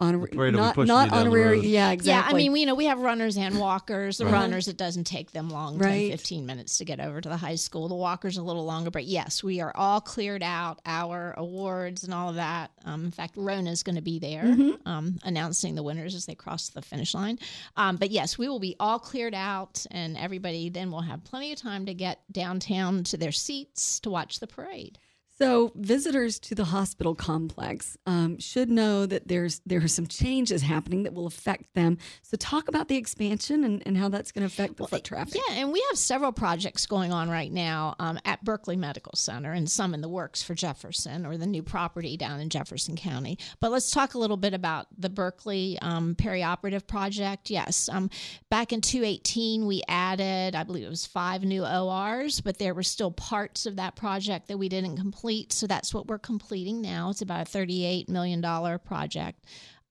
[0.00, 1.60] honorary, parade will be not, pushing not you honorary.
[1.60, 2.30] Yeah, exactly.
[2.30, 4.18] Yeah, I mean, we, you know, we have runners and walkers.
[4.18, 4.32] The Right.
[4.32, 6.10] runners, it doesn't take them long, 10, Right.
[6.10, 7.88] 15 minutes to get over to the high school.
[7.88, 12.14] The walkers a little longer, but yes, we are all cleared out, our awards and
[12.14, 12.70] all of that.
[12.84, 14.88] Um, in fact, Rona's going to be there Mm-hmm.
[14.88, 17.38] um, announcing the winners as they cross the finish line.
[17.76, 21.52] Um, but yes, we will be all cleared out, and everybody then will have plenty
[21.52, 24.98] of time to get downtown to their seats to watch the parade.
[25.40, 30.60] So visitors to the hospital complex um, should know that there's there are some changes
[30.60, 31.96] happening that will affect them.
[32.20, 35.36] So talk about the expansion and, and how that's going to affect the foot traffic.
[35.36, 39.52] Yeah, and we have several projects going on right now um, at Berkeley Medical Center
[39.52, 43.38] and some in the works for Jefferson or the new property down in Jefferson County.
[43.60, 47.48] But let's talk a little bit about the Berkeley um, perioperative project.
[47.48, 48.10] Yes, um,
[48.50, 52.82] back in 2018, we added, I believe it was five new ORs, but there were
[52.82, 55.29] still parts of that project that we didn't complete.
[55.48, 57.10] So that's what we're completing now.
[57.10, 58.42] It's about a $38 million
[58.80, 59.44] project.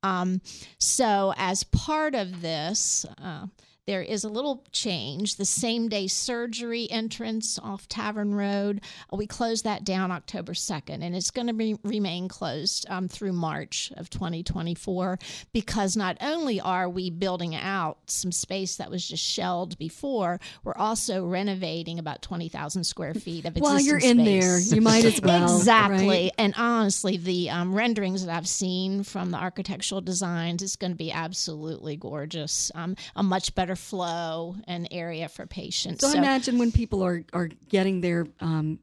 [0.03, 0.41] Um,
[0.77, 3.47] so, as part of this, uh,
[3.89, 5.37] there is a little change.
[5.37, 11.03] The same day surgery entrance off Tavern Road, uh, we closed that down October 2nd,
[11.03, 15.17] and it's going to be, remain closed um, through March of 2024
[15.53, 20.75] because not only are we building out some space that was just shelled before, we're
[20.75, 25.19] also renovating about 20,000 square feet of existing While you're in there, you might as
[25.23, 25.57] well.
[25.57, 26.07] Exactly.
[26.07, 26.31] right?
[26.37, 30.97] And honestly, the um, renderings that I've seen from the architectural designs, it's going to
[30.97, 32.71] be absolutely gorgeous.
[32.75, 36.01] Um, a much better flow and area for patients.
[36.01, 38.79] So, I imagine when people are are getting their um,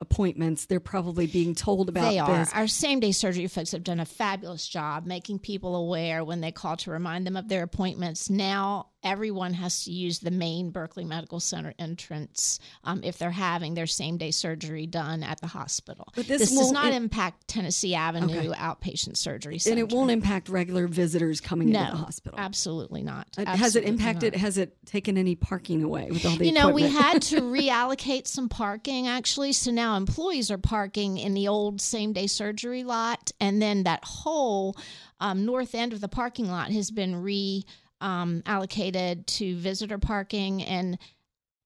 [0.00, 2.38] appointments, they're probably being told about they are.
[2.38, 2.52] this.
[2.52, 6.52] Our same day surgery folks have done a fabulous job making people aware when they
[6.52, 8.30] call to remind them of their appointments.
[8.30, 13.74] Now everyone has to use the main Berkeley Medical Center entrance um, if they're having
[13.74, 16.08] their same day surgery done at the hospital.
[16.14, 18.48] But this does won't not im- impact Tennessee Avenue Okay.
[18.48, 22.38] outpatient surgery and it won't impact regular visitors coming no, into the hospital.
[22.38, 23.28] Absolutely not.
[23.38, 24.34] Uh, Has it impacted?
[24.34, 24.40] not.
[24.40, 28.26] Has it taken any parking away with all the you know, we had to reallocate
[28.26, 29.52] some parking actually.
[29.52, 33.30] So now employees are parking in the old same day surgery lot.
[33.40, 34.76] And then that whole
[35.20, 37.64] um, north end of the parking lot has been re
[38.00, 40.62] um, allocated to visitor parking.
[40.62, 40.98] And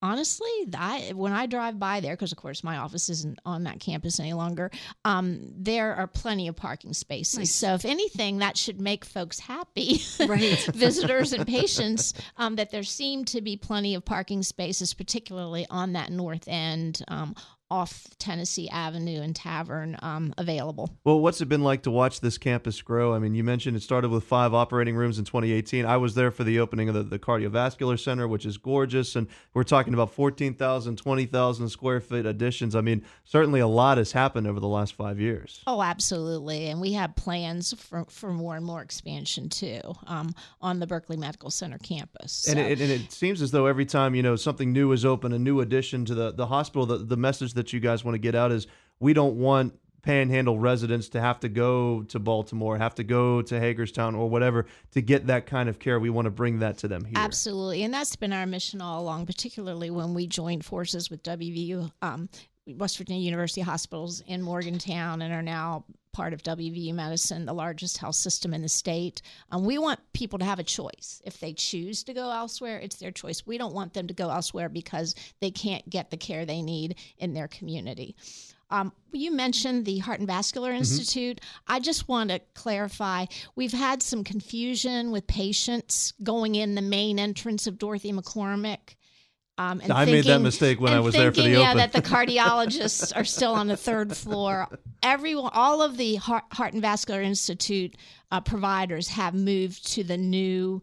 [0.03, 3.81] honestly, I, when I drive by there, because of course my office isn't on that
[3.81, 4.71] campus any longer,
[5.05, 7.39] um, there are plenty of parking spaces.
[7.39, 7.55] Nice.
[7.55, 10.01] So if anything, that should make folks happy.
[10.23, 10.59] Right.
[10.75, 15.95] visitors and patients um, that there seem to be plenty of parking spaces, particularly on
[15.95, 17.35] that north end um,
[17.73, 20.91] off Tennessee Avenue and Tavern, um, available.
[21.05, 23.15] Well, what's it been like to watch this campus grow?
[23.15, 25.87] I mean, you mentioned it started with five operating rooms in 2018.
[25.87, 29.17] I was there for the opening of the, the cardiovascular center, which is gorgeous.
[29.17, 32.77] And we're talking about 14,000, 20,000 square foot additions.
[32.77, 35.63] I mean, certainly a lot has happened over the last five years.
[35.67, 36.67] Oh, absolutely.
[36.67, 41.17] And we have plans for, for more and more expansion too um, on the Berkeley
[41.17, 42.47] Medical Center campus.
[42.49, 45.33] And it, and it seems as though every time you know something new is open,
[45.33, 48.19] a new addition to the, the hospital, the, the message that you guys want to
[48.19, 48.67] get out is
[48.99, 53.61] we don't want panhandle residents to have to go to Baltimore, have to go to
[53.61, 56.01] Hagerstown or whatever to get that kind of care.
[56.01, 57.15] We want to bring that to them here.
[57.17, 57.83] Absolutely.
[57.85, 62.29] And that's been our mission all along, particularly when we joined forces with WVU, um,
[62.67, 67.99] West Virginia University Hospitals in Morgantown, and are now part of WVU Medicine, the largest
[67.99, 69.23] health system in the state.
[69.51, 71.23] Um, we want people to have a choice.
[71.25, 73.47] If they choose to go elsewhere, it's their choice.
[73.47, 76.97] We don't want them to go elsewhere because they can't get the care they need
[77.19, 78.15] in their community.
[78.71, 80.79] Um, you mentioned the Heart and Vascular Mm-hmm.
[80.79, 81.41] Institute.
[81.67, 87.19] I just want to clarify we've had some confusion with patients going in the main
[87.19, 88.97] entrance of Dorothy McCormick.
[89.59, 91.61] Um, and I made that thinking- mistake when I and was there for the thinking,
[91.61, 91.79] yeah, open.
[91.79, 94.67] that the cardiologists are still on the third floor.
[95.03, 97.97] Everyone, all of the Heart, Heart and Vascular Institute
[98.31, 100.83] uh, providers have moved to the new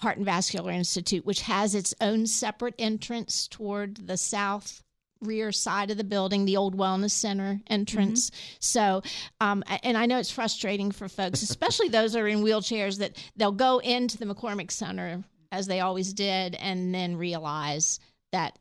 [0.00, 4.82] Heart and Vascular Institute, which has its own separate entrance toward the south
[5.22, 8.30] rear side of the building, the old wellness center entrance.
[8.58, 9.02] So,
[9.40, 13.16] um, and I know it's frustrating for folks, especially those that are in wheelchairs, that
[13.36, 18.00] they'll go into the McCormick Center as they always did, and then realize
[18.32, 18.58] that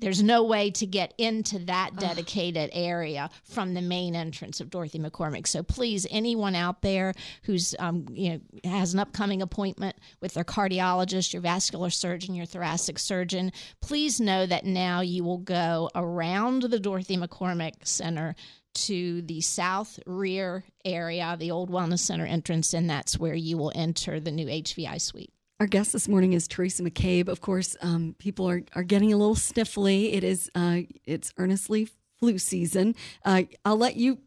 [0.00, 4.98] there's no way to get into that dedicated area from the main entrance of Dorothy
[4.98, 5.46] McCormick.
[5.46, 10.44] So please, anyone out there who's um, you know has an upcoming appointment with their
[10.44, 16.62] cardiologist, your vascular surgeon, your thoracic surgeon, please know that now you will go around
[16.62, 18.34] the Dorothy McCormick Center
[18.74, 23.72] to the south rear area, the old wellness center entrance, and that's where you will
[23.74, 25.32] enter the new HVI suite.
[25.60, 27.26] Our guest this morning is Teresa McCabe.
[27.26, 30.14] Of course, um, people are, are getting a little sniffly.
[30.14, 31.88] It is uh, it's earnestly
[32.20, 32.94] flu season.
[33.24, 34.18] Uh, I'll let you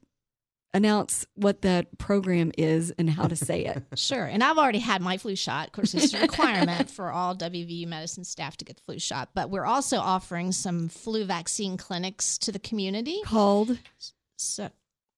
[0.73, 3.81] announce what that program is and how to say it.
[3.95, 4.25] Sure.
[4.25, 5.67] And I've already had my flu shot.
[5.67, 9.29] Of course, it's a requirement for all WVU medicine staff to get the flu shot.
[9.33, 13.21] But we're also offering some flu vaccine clinics to the community.
[13.23, 13.79] Called
[14.35, 14.69] So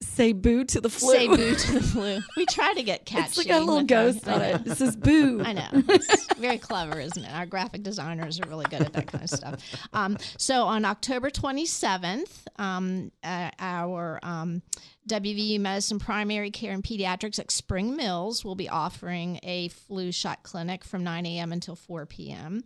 [0.03, 2.19] "Say Boo to the Flu." say boo to the flu.
[2.37, 3.25] We try to get catchy.
[3.25, 4.67] It's like a little our- ghost on it.
[4.67, 5.67] It says "Boo." I know.
[5.73, 7.31] It's very clever, isn't it?
[7.31, 9.61] Our graphic designers are really good at that kind of stuff.
[9.93, 14.61] Um, so on October 27th, um, uh, our um,
[15.07, 20.43] WVU Medicine Primary Care and Pediatrics at Spring Mills will be offering a flu shot
[20.43, 21.51] clinic from 9 a.m.
[21.51, 22.63] until 4 p.m.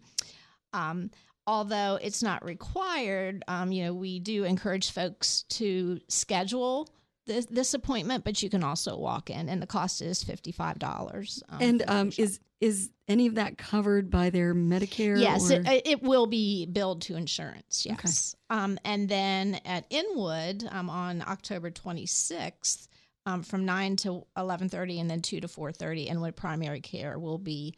[0.73, 1.11] Um,
[1.47, 6.89] although it's not required, um, you know, we do encourage folks to schedule
[7.27, 11.43] this, this appointment, but you can also walk in, and the cost is fifty-five dollars.
[11.59, 15.19] And um, is is any of that covered by their Medicare?
[15.19, 17.85] Yes, it, it will be billed to insurance.
[17.85, 18.35] Yes.
[18.49, 22.87] Um, and then at Inwood um, on October 26th,
[23.27, 27.75] um, from 9 to 11:30 and then 2 to 4:30, Inwood Primary Care will be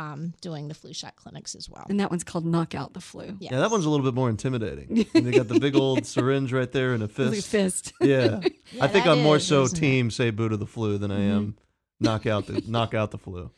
[0.00, 1.86] um, doing the flu shot clinics as well.
[1.88, 3.52] and that one's called "Knock Out the Flu." Yes.
[3.52, 5.06] Yeah, that one's a little bit more intimidating.
[5.14, 7.48] And they got the big old syringe right there and a It's like a fist.
[7.50, 7.92] fist.
[8.00, 8.40] Yeah.
[8.72, 9.80] Yeah, I think I'm more so isn't it?
[9.80, 11.56] team say boo to the flu than I am
[11.98, 13.50] knock out the knock out the flu.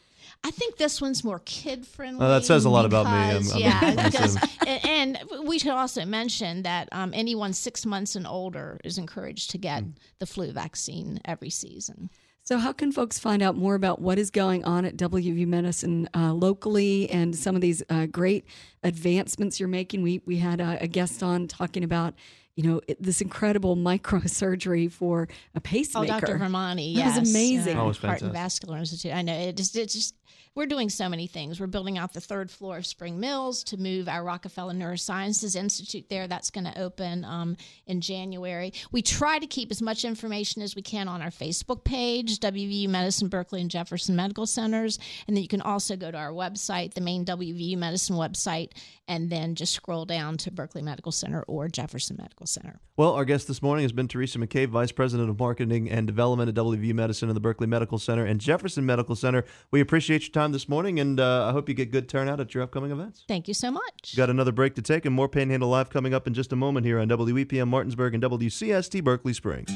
[0.44, 2.24] I think this one's more kid friendly.
[2.24, 3.12] Oh, that says a lot about me.
[3.12, 7.84] I'm- I'm- yeah, I'm because, and, and we should also mention that um, anyone six
[7.86, 9.92] months and older is encouraged to get Mm.
[10.18, 12.10] the flu vaccine every season.
[12.44, 16.08] So, how can folks find out more about what is going on at WV Medicine
[16.14, 18.44] uh, locally and some of these uh, great
[18.82, 20.02] advancements you're making?
[20.02, 22.14] We we had a, a guest on talking about
[22.56, 26.14] you know it- this incredible microsurgery for a pacemaker.
[26.14, 26.38] Oh, pacemaker.
[26.38, 26.44] Dr.
[26.50, 27.76] Vermani, That was yes, amazing.
[27.78, 28.32] uh, Oh, it was Heart and.
[28.32, 29.12] Vascular Institute.
[29.14, 30.14] I know it just, it's just
[30.54, 31.58] we're doing so many things.
[31.58, 36.10] We're building out the third floor of Spring Mills to move our Rockefeller Neurosciences Institute
[36.10, 36.28] there.
[36.28, 38.72] That's going to open um, in January.
[38.90, 42.88] We try to keep as much information as we can on our Facebook page, WVU
[42.88, 46.94] Medicine Berkeley and Jefferson Medical Centers, and then you can also go to our website,
[46.94, 48.72] the main WVU Medicine website,
[49.08, 52.78] and then just scroll down to Berkeley Medical Center or Jefferson Medical Center.
[52.96, 56.48] Well, our guest this morning has been Teresa McCabe, Vice President of Marketing and Development
[56.48, 59.44] at WVU Medicine in the Berkeley Medical Center and Jefferson Medical Center.
[59.70, 62.52] We appreciate your time this morning, and uh, I hope you get good turnout at
[62.54, 63.22] your upcoming events.
[63.28, 64.16] Thank you so much.
[64.16, 66.84] Got another break to take, and more Panhandle Live coming up in just a moment
[66.84, 69.70] here on WEPM Martinsburg and WCST Berkeley Springs.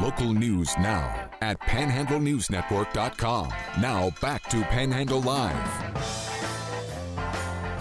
[0.00, 3.52] Local news now at panhandlenewsnetwork.com.
[3.80, 6.19] Now back to Panhandle Live.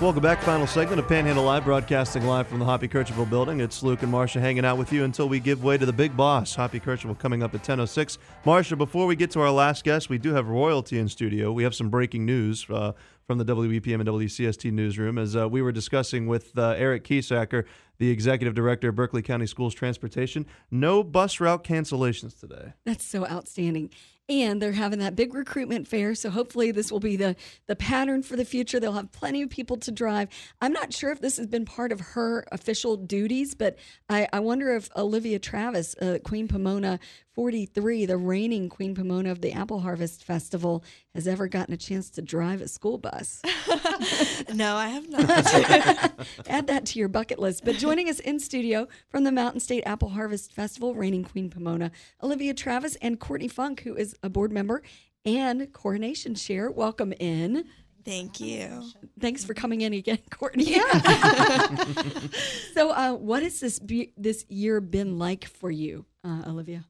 [0.02, 0.42] Welcome back.
[0.44, 3.60] Final segment of Panhandle Live, broadcasting live from the Hoppy Kercheval building.
[3.60, 6.16] It's Luke and Marsha hanging out with you until we give way to the big
[6.16, 8.18] boss, Hoppy Kercheval, coming up at 10.06.
[8.46, 11.52] Marsha, before we get to our last guest, we do have royalty in studio.
[11.52, 12.94] We have some breaking news uh,
[13.28, 17.66] from the WEPM and WCST newsroom as uh, we were discussing with uh, Eric Keesecker,
[17.98, 20.46] the executive director of Berkeley County Schools Transportation.
[20.72, 22.72] No bus route cancellations today.
[22.86, 23.90] That's so outstanding.
[24.30, 26.14] And they're having that big recruitment fair.
[26.16, 27.36] So hopefully this will be the
[27.68, 28.80] the pattern for the future.
[28.80, 30.30] They'll have plenty of people to drive.
[30.62, 33.78] I'm not sure if this has been part of her official duties, but
[34.10, 37.00] I, I wonder if Olivia Travis, uh, Queen Pomona
[37.40, 40.84] 43, the reigning Queen Pomona of the Apple Harvest Festival,
[41.16, 43.42] has ever gotten a chance to drive a school bus.
[44.54, 46.28] no, I have not.
[46.50, 47.64] Add that to your bucket list.
[47.64, 51.92] But joining us in studio from the Mountain State Apple Harvest Festival, reigning Queen Pomona,
[52.22, 54.82] Olivia Travis and Courtney Funk, who is a board member
[55.24, 56.70] and coronation chair.
[56.70, 57.64] Welcome in.
[58.04, 58.84] Thank you.
[59.18, 60.72] Thanks for coming in again, Courtney.
[60.72, 61.78] Yeah.
[62.74, 66.84] so, uh, what has this be- this year been like for you, uh, Olivia?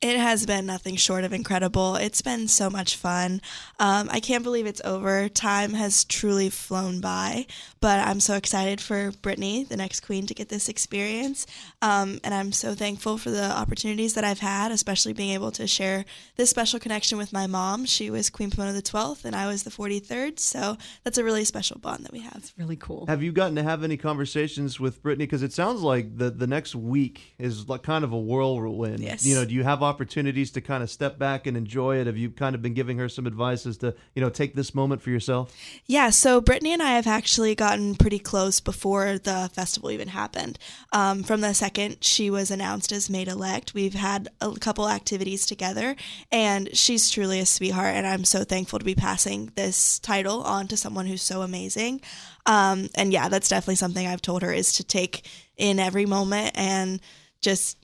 [0.00, 1.96] It has been nothing short of incredible.
[1.96, 3.40] It's been so much fun.
[3.78, 5.28] Um, I can't believe it's over.
[5.28, 7.46] Time has truly flown by,
[7.80, 11.46] but I'm so excited for Brittany, the next queen, to get this experience.
[11.80, 15.66] Um, and I'm so thankful for the opportunities that I've had, especially being able to
[15.66, 16.04] share
[16.36, 17.86] this special connection with my mom.
[17.86, 20.38] She was Queen Pomona the 12th, and I was the 43rd.
[20.38, 22.36] So that's a really special bond that we have.
[22.36, 23.06] It's really cool.
[23.06, 25.26] Have you gotten to have any conversations with Brittany?
[25.26, 29.00] Because it sounds like the, the next week is like kind of a whirlwind.
[29.00, 29.24] Yes.
[29.24, 32.06] You know, do you have have opportunities to kind of step back and enjoy it?
[32.06, 34.74] Have you kind of been giving her some advice as to, you know, take this
[34.74, 35.54] moment for yourself?
[35.86, 40.58] Yeah, so Brittany and I have actually gotten pretty close before the festival even happened.
[40.92, 45.46] Um, from the second she was announced as maid elect, we've had a couple activities
[45.46, 45.96] together,
[46.30, 50.68] and she's truly a sweetheart, and I'm so thankful to be passing this title on
[50.68, 52.00] to someone who's so amazing.
[52.44, 56.52] Um, and yeah, that's definitely something I've told her is to take in every moment
[56.56, 57.00] and
[57.40, 57.78] just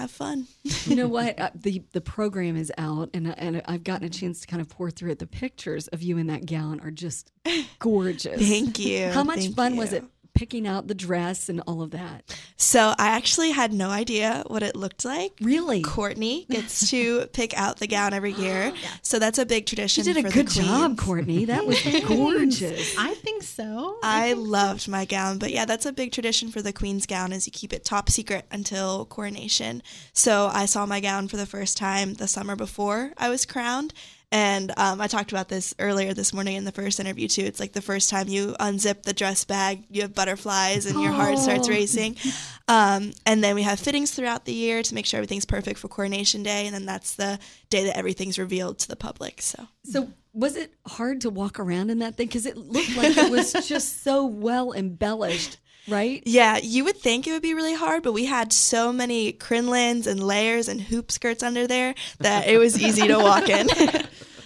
[0.00, 0.46] have fun.
[0.86, 1.38] you know what?
[1.38, 4.68] Uh, the the program is out, and and I've gotten a chance to kind of
[4.68, 5.18] pour through it.
[5.18, 7.32] The pictures of you in that gown are just
[7.78, 8.40] gorgeous.
[8.48, 9.08] Thank you.
[9.08, 9.80] How much Thank fun you.
[9.80, 10.04] was it
[10.34, 12.24] picking out the dress and all of that?
[12.56, 15.32] So I actually had no idea what it looked like.
[15.40, 15.82] Really?
[15.82, 18.72] Courtney gets to pick out the gown every year.
[19.02, 20.04] So that's a big You tradition.
[20.04, 20.96] did a for good job.
[20.98, 21.46] Courtney.
[21.46, 22.94] That was gorgeous.
[22.98, 23.98] I think so.
[24.02, 27.46] I loved my gown, but yeah, that's a big tradition for the queen's gown is
[27.46, 29.82] you keep it top secret until coronation.
[30.12, 33.92] So I saw my gown for the first time the summer before I was crowned.
[34.32, 37.42] And um, I talked about this earlier this morning in the first interview too.
[37.42, 41.10] It's like the first time you unzip the dress bag, you have butterflies, and your
[41.12, 41.72] heart starts Oh.
[41.72, 42.16] racing.
[42.68, 45.88] Um, and then we have fittings throughout the year to make sure everything's perfect for
[45.88, 49.42] coronation day, and then that's the day that everything's revealed to the public.
[49.42, 52.28] So So was it hard to walk around in that thing?
[52.28, 55.58] Because it looked like it was just so well embellished,
[55.88, 56.22] right?
[56.24, 60.06] Yeah, you would think it would be really hard, but we had so many crinolines
[60.06, 63.66] and layers and hoop skirts under there that it was easy to walk in.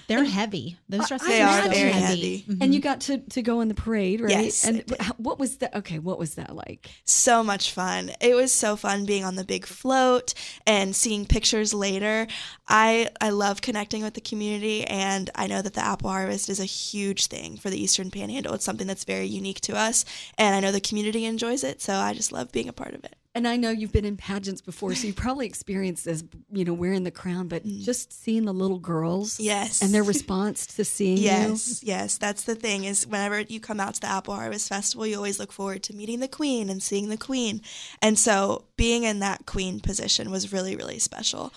[0.08, 0.76] They're heavy.
[0.88, 2.38] Those dresses They are are very heavy.
[2.38, 2.58] heavy.
[2.60, 4.30] And you got to, to go in the parade, right?
[4.30, 4.84] Yes, And
[5.16, 5.74] what was that?
[5.76, 6.90] Okay, what was that like?
[7.04, 8.10] so much fun.
[8.20, 10.34] It was so fun being on the big float
[10.66, 12.26] and seeing pictures later.
[12.68, 16.60] I I love connecting with the community and I know that the apple harvest is
[16.60, 18.54] a huge thing for the Eastern Panhandle.
[18.54, 20.04] It's something that's very unique to us
[20.38, 23.04] and I know the community enjoys it, so I just love being a part of
[23.04, 23.16] it.
[23.36, 26.22] And I know you've been in pageants before, so you probably experienced this,
[26.52, 29.44] you know, wearing the crown, but just seeing the little girls, Mm.
[29.44, 29.82] Yes.
[29.82, 33.94] and their response to seeing Yes, yes, that's the thing is whenever you come out
[33.96, 37.08] to the Apple Harvest Festival, you always look forward to meeting the queen and seeing
[37.08, 37.60] the queen.
[38.00, 41.52] And so being in that queen position was really really special.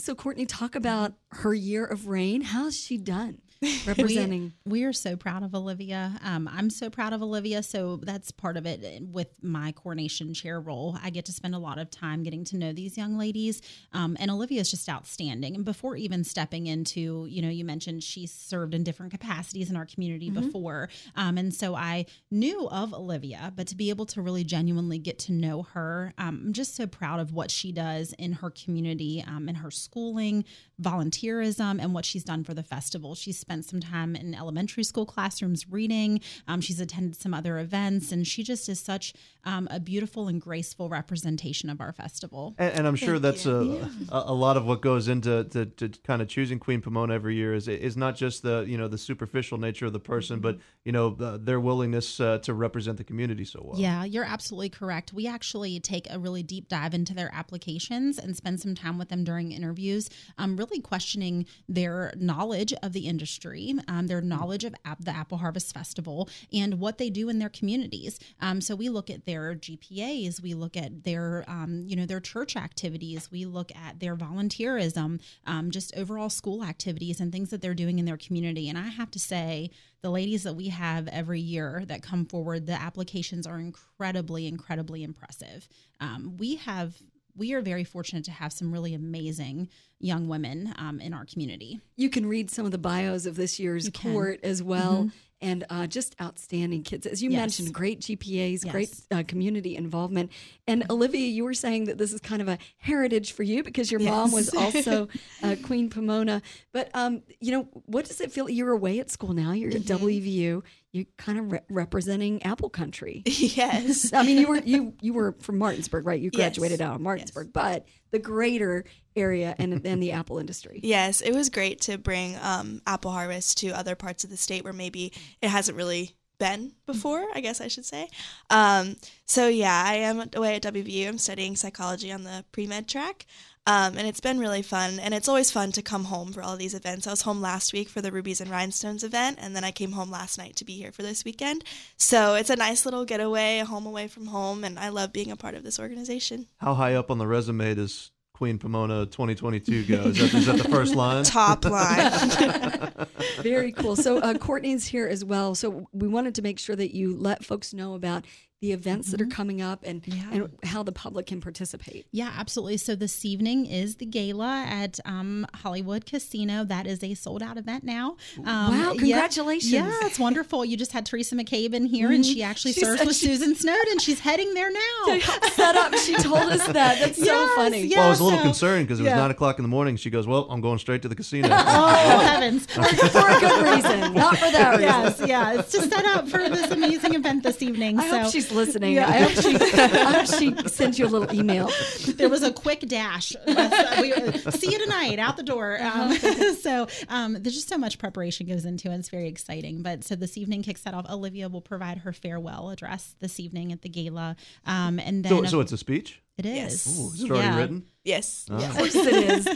[0.00, 2.40] So, Courtney, talk about her year of reign.
[2.40, 3.38] How's she done
[3.86, 4.52] representing?
[4.64, 6.18] We are so proud of Olivia.
[6.24, 7.62] Um, I'm so proud of Olivia.
[7.62, 10.98] So that's part of it with my coronation chair role.
[11.02, 13.60] I get to spend a lot of time getting to know these young ladies.
[13.92, 15.54] Um, and Olivia is just outstanding.
[15.54, 19.76] And before even stepping into, you know, you mentioned she served in different capacities in
[19.76, 20.88] our community before.
[21.16, 25.18] Um, and so I knew of Olivia, but to be able to really genuinely get
[25.20, 29.24] to know her, um, I'm just so proud of what she does in her community,
[29.26, 30.44] um, in her schooling,
[30.80, 33.14] volunteerism, and what she's done for the festival.
[33.14, 36.20] She's spent some time in elementary school classrooms reading.
[36.46, 39.12] Um, she's attended some other events, and she just is such
[39.44, 42.54] um, a beautiful and graceful representation of our festival.
[42.58, 45.88] And, and I'm sure that's a, a a lot of what goes into to, to
[46.04, 48.98] kind of choosing Queen Pomona every year is is not just the you know the
[48.98, 53.04] superficial nature of the person, but you know the, their willingness uh, to represent the
[53.04, 53.80] community so well.
[53.80, 55.12] Yeah, you're absolutely correct.
[55.12, 59.08] We actually take a really deep dive into their applications and spend some time with
[59.08, 63.39] them during interviews, um, really questioning their knowledge of the industry,
[63.88, 67.48] um, their knowledge of ap- the Apple Harvest Festival, and what they do in their
[67.48, 68.18] communities.
[68.40, 72.20] Um, so we look at their GPAs, we look at their, um, you know, their
[72.20, 77.60] church activities, we look at their volunteerism, um, just overall school activities and things that
[77.60, 78.68] they're doing in their community.
[78.68, 79.70] And I have to say,
[80.02, 85.02] the ladies that we have every year that come forward, the applications are incredibly, incredibly
[85.02, 85.68] impressive.
[86.00, 86.94] Um, we have
[87.36, 89.68] we are very fortunate to have some really amazing
[89.98, 91.80] young women um, in our community.
[91.96, 94.12] You can read some of the bios of this year's You can.
[94.12, 95.10] court as well.
[95.42, 97.06] And uh, just outstanding kids.
[97.06, 97.40] As you Yes.
[97.40, 100.30] mentioned, great GPAs, great uh, community involvement.
[100.68, 103.90] And Olivia, you were saying that this is kind of a heritage for you because
[103.90, 105.08] your mom was also
[105.42, 106.42] uh, Queen Pomona.
[106.74, 108.50] But, um, you know, what does it feel?
[108.50, 110.62] You're away at school now, you're at WVU,
[110.92, 113.22] you're kind of re- representing Apple Country.
[113.26, 114.12] yes.
[114.14, 116.20] I mean, you were you you were from Martinsburg, right?
[116.20, 116.36] You Yes.
[116.56, 118.84] graduated out of Martinsburg, but the greater
[119.16, 120.80] area and and the apple industry.
[120.90, 124.64] Yes, it was great to bring um, apple harvest to other parts of the state
[124.64, 128.08] where maybe it hasn't really been before, I guess I should say.
[128.48, 131.06] Um, so, yeah, I am away at WVU.
[131.06, 133.26] I'm studying psychology on the pre med track.
[133.66, 134.98] Um, and it's been really fun.
[134.98, 137.06] And it's always fun to come home for all these events.
[137.06, 139.92] I was home last week for the Rubies and Rhinestones event, and then I came
[139.92, 141.64] home last night to be here for this weekend.
[141.96, 145.30] So it's a nice little getaway, a home away from home, and I love being
[145.30, 146.46] a part of this organization.
[146.58, 149.94] How high up on the resume does Queen Pomona 2022 go?
[150.04, 151.24] Is that, is that the first line?
[151.24, 152.90] Top line.
[153.42, 153.96] Very cool.
[153.96, 155.54] So uh, Courtney's here as well.
[155.54, 158.24] So we wanted to make sure that you let folks know about
[158.60, 160.22] the events that are coming up and Yeah.
[160.32, 162.06] and how the public can participate.
[162.12, 162.76] Yeah, absolutely.
[162.76, 166.62] So this evening is the gala at um, Hollywood Casino.
[166.64, 168.16] That is a sold out event now.
[168.44, 169.72] Um, Wow, congratulations.
[169.72, 170.62] Yeah, it's wonderful.
[170.66, 173.26] You just had Teresa McCabe in here, and she actually She serves said with she-
[173.28, 173.98] Susan Snowden.
[173.98, 175.18] She's heading there now.
[175.52, 175.94] Set up.
[175.94, 176.98] She told us that.
[177.00, 177.84] That's so funny.
[177.86, 177.98] yeah.
[177.98, 179.16] well, I was a little so- concerned because it was yeah.
[179.16, 179.96] nine o'clock in the morning.
[179.96, 182.66] She goes, "Well, I'm going straight to the casino." Oh heavens!
[182.74, 184.82] For a good reason, not for that reason.
[184.82, 185.58] yes, yeah.
[185.58, 187.98] It's just set up for this amazing event this evening.
[187.98, 188.94] I so hope she's listening.
[188.94, 189.08] Yeah.
[189.08, 189.56] I hope she.
[189.56, 190.26] I hope
[190.62, 191.70] she sends you a little email.
[192.16, 193.34] there was a quick dash.
[193.46, 194.12] we,
[194.50, 195.78] see you tonight out the door.
[195.80, 196.12] Um,
[196.60, 198.94] so um, there's just so much preparation goes into it.
[198.96, 199.82] It's very exciting.
[199.82, 201.08] But so this evening kicks that off.
[201.10, 204.36] Olivia will provide her farewell address this evening at the gala,
[204.66, 206.20] um, and then so, so it's a speech.
[206.38, 206.54] it is.
[206.86, 206.98] Yes.
[206.98, 207.56] Ooh, is it already Yeah.
[207.56, 207.84] written?
[208.04, 208.46] yes.
[208.50, 209.46] Of course it is.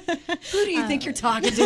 [0.52, 1.62] Who do you think you're talking to?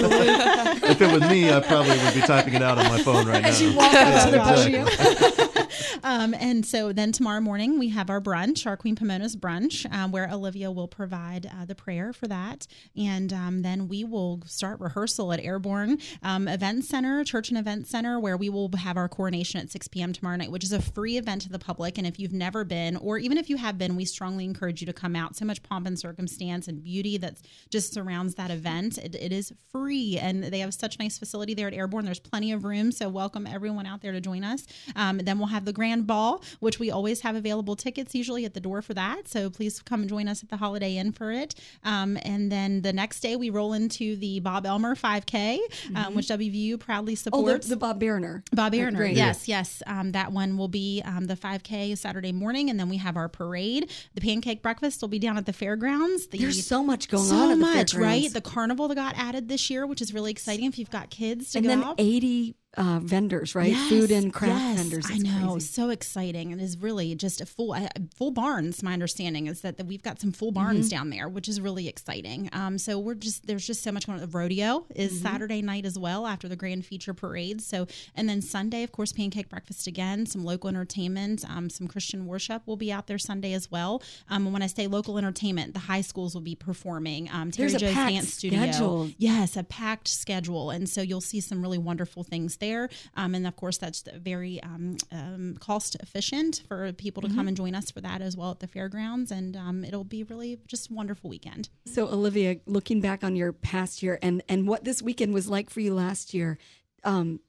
[0.90, 3.42] If it was me, I probably would be typing it out on my phone right
[3.42, 3.48] now.
[3.48, 5.47] As you walk up to the Yeah, podium.
[6.04, 10.12] Um, and so then tomorrow morning we have our brunch, our Queen Pomona's brunch, um,
[10.12, 12.66] where Olivia will provide uh, the prayer for that,
[12.96, 17.86] and um, then we will start rehearsal at Airborne um, Event Center, Church and Event
[17.86, 20.12] Center, where we will have our coronation at 6 p.m.
[20.12, 21.98] tomorrow night, which is a free event to the public.
[21.98, 24.86] And if you've never been, or even if you have been, we strongly encourage you
[24.86, 25.36] to come out.
[25.36, 27.38] So much pomp and circumstance and beauty that
[27.70, 28.98] just surrounds that event.
[28.98, 32.04] It, it is free, and they have such nice facility there at Airborne.
[32.04, 34.66] There's plenty of room, so welcome everyone out there to join us.
[34.96, 38.54] Um, then we'll have the grand ball, which we always have available tickets usually at
[38.54, 39.28] the door for that.
[39.28, 41.54] So please come and join us at the Holiday Inn for it.
[41.84, 45.58] Um, and then the next day we roll into the Bob Elmer 5K,
[45.94, 47.66] um, which WVU proudly supports.
[47.66, 48.44] Oh, the, the Bob Berner.
[48.52, 49.16] Bob Great.
[49.16, 49.82] yes, yes.
[49.86, 53.28] Um, that one will be um, the 5K Saturday morning, and then we have our
[53.28, 53.90] parade.
[54.14, 56.28] The pancake breakfast will be down at the fairgrounds.
[56.28, 57.50] The, There's so much going so on.
[57.50, 58.32] At the much, right?
[58.32, 61.52] The carnival that got added this year, which is really exciting if you've got kids
[61.52, 61.96] to and then out.
[61.98, 63.70] 80 uh, vendors, right?
[63.72, 65.06] Yes, Food and craft yes, vendors.
[65.10, 65.66] I know, crazy.
[65.66, 66.52] so exciting.
[66.52, 68.82] And It is really just a full uh, full barns.
[68.82, 70.96] My understanding is that, that we've got some full barns Mm-hmm.
[70.96, 72.50] down there, which is really exciting.
[72.52, 74.30] Um, so we're just there's just so much going on.
[74.30, 75.26] The rodeo is Mm-hmm.
[75.26, 77.62] Saturday night as well after the grand feature parade.
[77.62, 80.26] So and then Sunday, of course, pancake breakfast again.
[80.26, 84.02] Some local entertainment, um, some Christian worship will be out there Sunday as well.
[84.28, 87.30] Um, and when I say local entertainment, the high schools will be performing.
[87.32, 88.58] Um, Terry There's a Joe's packed Dance Studio.
[88.60, 89.10] schedule.
[89.16, 92.88] Yes, a packed schedule, and so you'll see some really wonderful things there.
[93.16, 97.36] Um, and of course, that's very um, um, cost efficient for people to Mm-hmm.
[97.36, 99.30] come and join us for that as well at the fairgrounds.
[99.30, 101.68] And um, it'll be really just a wonderful weekend.
[101.86, 105.68] So, Olivia, looking back on your past year and and what this weekend was like
[105.70, 106.58] for you last year,
[107.04, 107.40] um,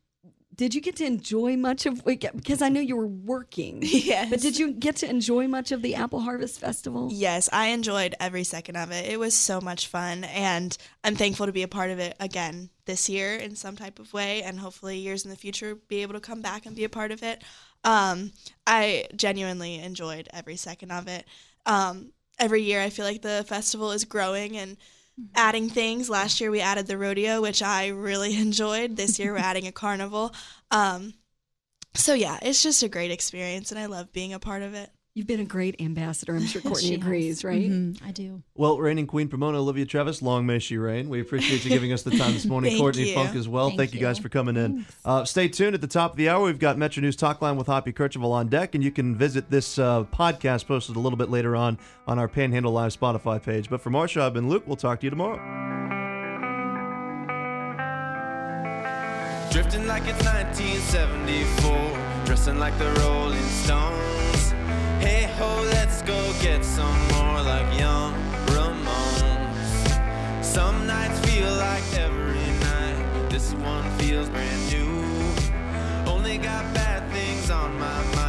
[0.60, 4.30] did you get to enjoy much of because I know you were working, Yes.
[4.30, 7.08] but did you get to enjoy much of the Apple Harvest Festival?
[7.14, 9.10] Yes, I enjoyed every second of it.
[9.10, 12.72] It was so much fun, and I'm thankful to be a part of it again
[12.84, 16.16] this year in some type of way, and hopefully years in the future be able
[16.16, 17.42] to come back and be a part of it.
[17.86, 18.34] Um,
[18.68, 21.26] I genuinely enjoyed every second of it.
[21.66, 24.76] Um, every year, I feel like the festival is growing and
[25.36, 26.10] adding things.
[26.10, 28.96] Last year, we added the rodeo, which I really enjoyed.
[28.96, 30.34] This year, we're adding a carnival.
[30.72, 31.14] Um,
[31.96, 34.90] so yeah, it's just a great experience, and I love being a part of it.
[35.20, 36.34] You've been a great ambassador.
[36.34, 37.44] I'm sure Courtney agrees, has.
[37.44, 37.70] right?
[37.70, 38.42] Mhm, I do.
[38.56, 41.10] Well, reigning Queen Pomona Olivia Travis, long may she reign.
[41.10, 42.80] We appreciate you giving us the time this morning.
[42.80, 43.16] Courtney you.
[43.16, 43.68] Funk as well.
[43.68, 44.86] Thank, Thank you guys for coming in.
[45.04, 46.46] Uh, stay tuned at the top of the hour.
[46.46, 49.52] We've got Metro News Talk Line with Hoppy Kercheval on deck, and you can visit
[49.52, 53.70] this uh, podcast posted a little bit later on on our Panhandle Live Spotify page.
[53.70, 54.64] But for Marsha, I've been Luke.
[54.68, 55.36] We'll talk to you tomorrow.
[59.52, 64.29] Drifting like it's 1974, dressing like the Rolling Stones
[66.10, 68.12] go get some more like young
[68.48, 70.44] Ramones.
[70.44, 76.12] Some nights feel like every night, this one feels brand new.
[76.12, 78.29] Only got bad things on my mind.